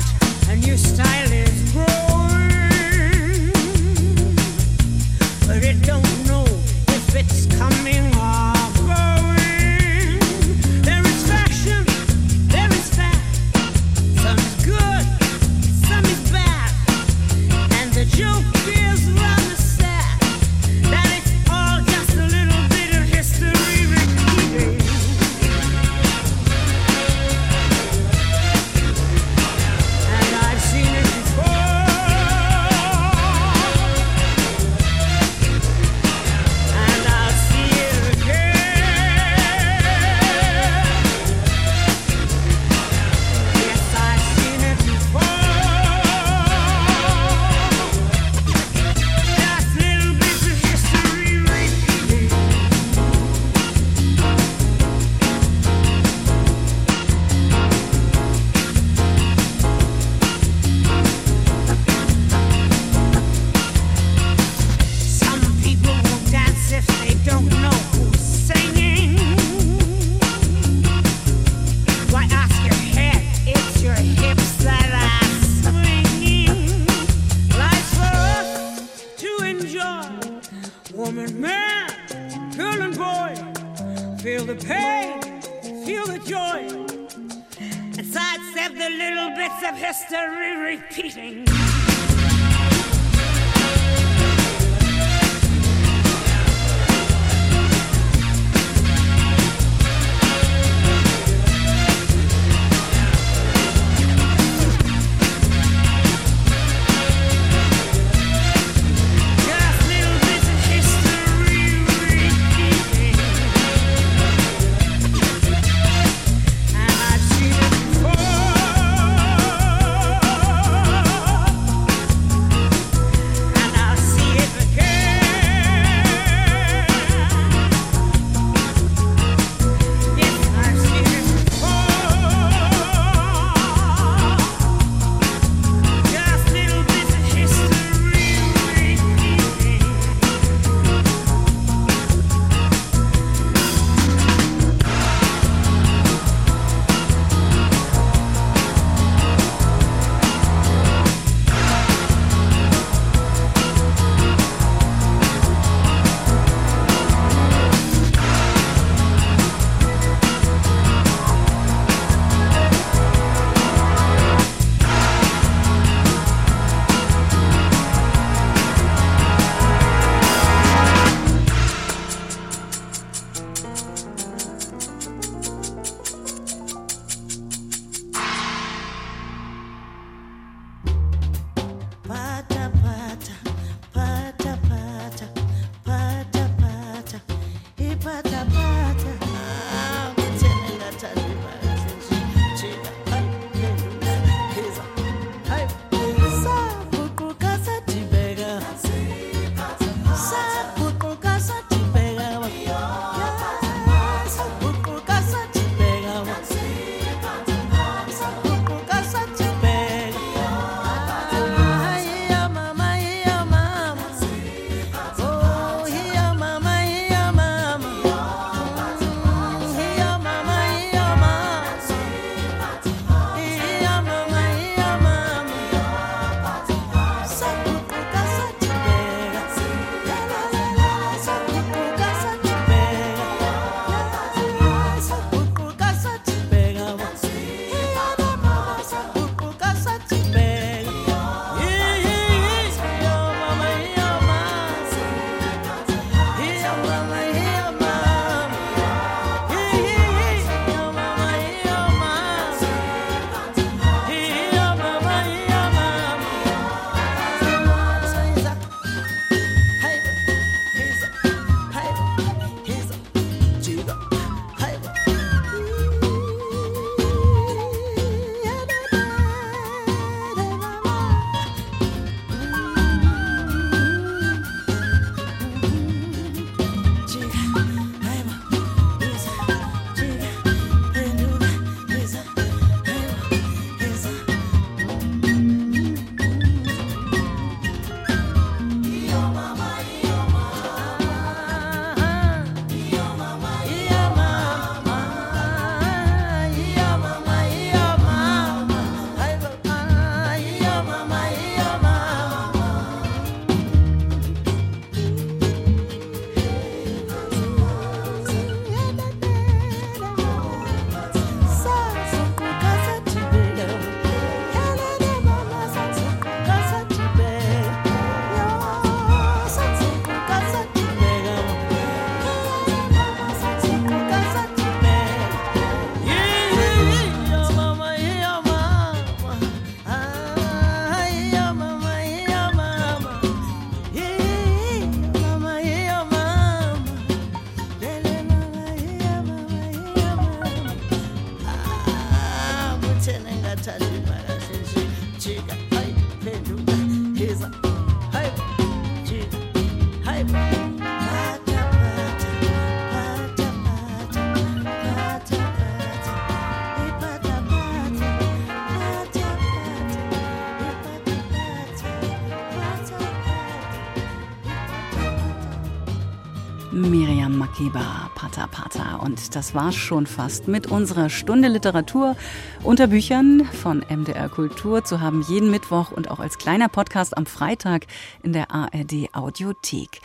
Makeba, 367.69 368.11
Pata 368.15 368.47
Pata. 368.47 368.78
Und 368.99 369.37
das 369.37 369.55
war's 369.55 369.77
schon 369.77 370.07
fast 370.07 370.49
mit 370.49 370.67
unserer 370.67 371.09
Stunde 371.09 371.49
Literatur 371.49 372.17
unter 372.65 372.89
Büchern 372.89 373.45
von 373.45 373.85
MDR 373.89 374.29
Kultur 374.29 374.85
zu 374.85 375.01
haben 375.01 375.23
jeden 375.29 375.51
Mittwoch 375.51 375.93
und 375.93 376.11
auch 376.11 376.19
als 376.19 376.39
kleiner 376.39 376.69
Podcast 376.69 377.17
am 377.17 377.27
Freitag 377.27 377.87
in 378.23 378.33
der 378.33 378.51
ARD 378.51 379.09
Audiothek. 379.13 380.01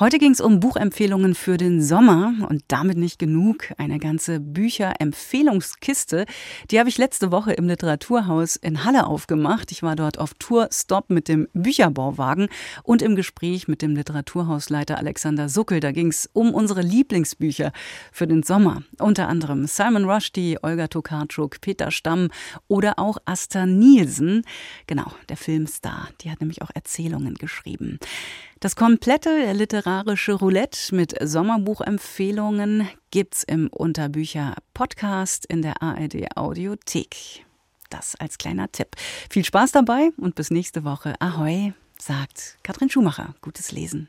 Heute 0.00 0.18
ging 0.18 0.32
es 0.32 0.40
um 0.40 0.60
Buchempfehlungen 0.60 1.34
für 1.34 1.58
den 1.58 1.82
Sommer 1.82 2.32
und 2.48 2.62
damit 2.68 2.96
nicht 2.96 3.18
genug. 3.18 3.66
Eine 3.76 3.98
ganze 3.98 4.40
Bücherempfehlungskiste, 4.40 6.24
die 6.70 6.78
habe 6.78 6.88
ich 6.88 6.96
letzte 6.96 7.30
Woche 7.30 7.52
im 7.52 7.66
Literaturhaus 7.68 8.56
in 8.56 8.84
Halle 8.84 9.06
aufgemacht. 9.06 9.70
Ich 9.72 9.82
war 9.82 9.96
dort 9.96 10.18
auf 10.18 10.32
Tour-Stop 10.38 11.10
mit 11.10 11.28
dem 11.28 11.48
Bücherbauwagen 11.52 12.48
und 12.82 13.02
im 13.02 13.14
Gespräch 13.14 13.68
mit 13.68 13.82
dem 13.82 13.94
Literaturhausleiter 13.94 14.96
Alexander 14.96 15.50
Suckel. 15.50 15.80
Da 15.80 15.92
ging 15.92 16.08
es 16.08 16.30
um 16.32 16.54
unsere 16.54 16.80
Lieblingsbücher 16.80 17.70
für 18.10 18.26
den 18.30 18.42
Sommer. 18.42 18.82
Unter 18.98 19.28
anderem 19.28 19.66
Simon 19.66 20.08
Rushdie, 20.08 20.58
Olga 20.62 20.88
Tokarczuk, 20.88 21.60
Peter 21.60 21.90
Stamm 21.90 22.28
oder 22.68 22.98
auch 22.98 23.18
Asta 23.26 23.66
Nielsen. 23.66 24.42
Genau, 24.86 25.12
der 25.28 25.36
Filmstar. 25.36 26.08
Die 26.22 26.30
hat 26.30 26.40
nämlich 26.40 26.62
auch 26.62 26.70
Erzählungen 26.74 27.34
geschrieben. 27.34 27.98
Das 28.60 28.76
komplette 28.76 29.52
literarische 29.52 30.32
Roulette 30.32 30.94
mit 30.94 31.14
Sommerbuchempfehlungen 31.20 32.88
gibt's 33.10 33.42
im 33.42 33.68
Unterbücher 33.68 34.54
Podcast 34.74 35.46
in 35.46 35.62
der 35.62 35.82
ARD 35.82 36.36
Audiothek. 36.36 37.44
Das 37.90 38.14
als 38.16 38.38
kleiner 38.38 38.70
Tipp. 38.70 38.96
Viel 39.28 39.44
Spaß 39.44 39.72
dabei 39.72 40.10
und 40.16 40.34
bis 40.36 40.50
nächste 40.50 40.84
Woche. 40.84 41.14
Ahoi, 41.20 41.72
sagt 41.98 42.58
Katrin 42.62 42.88
Schumacher. 42.88 43.34
Gutes 43.40 43.72
Lesen. 43.72 44.08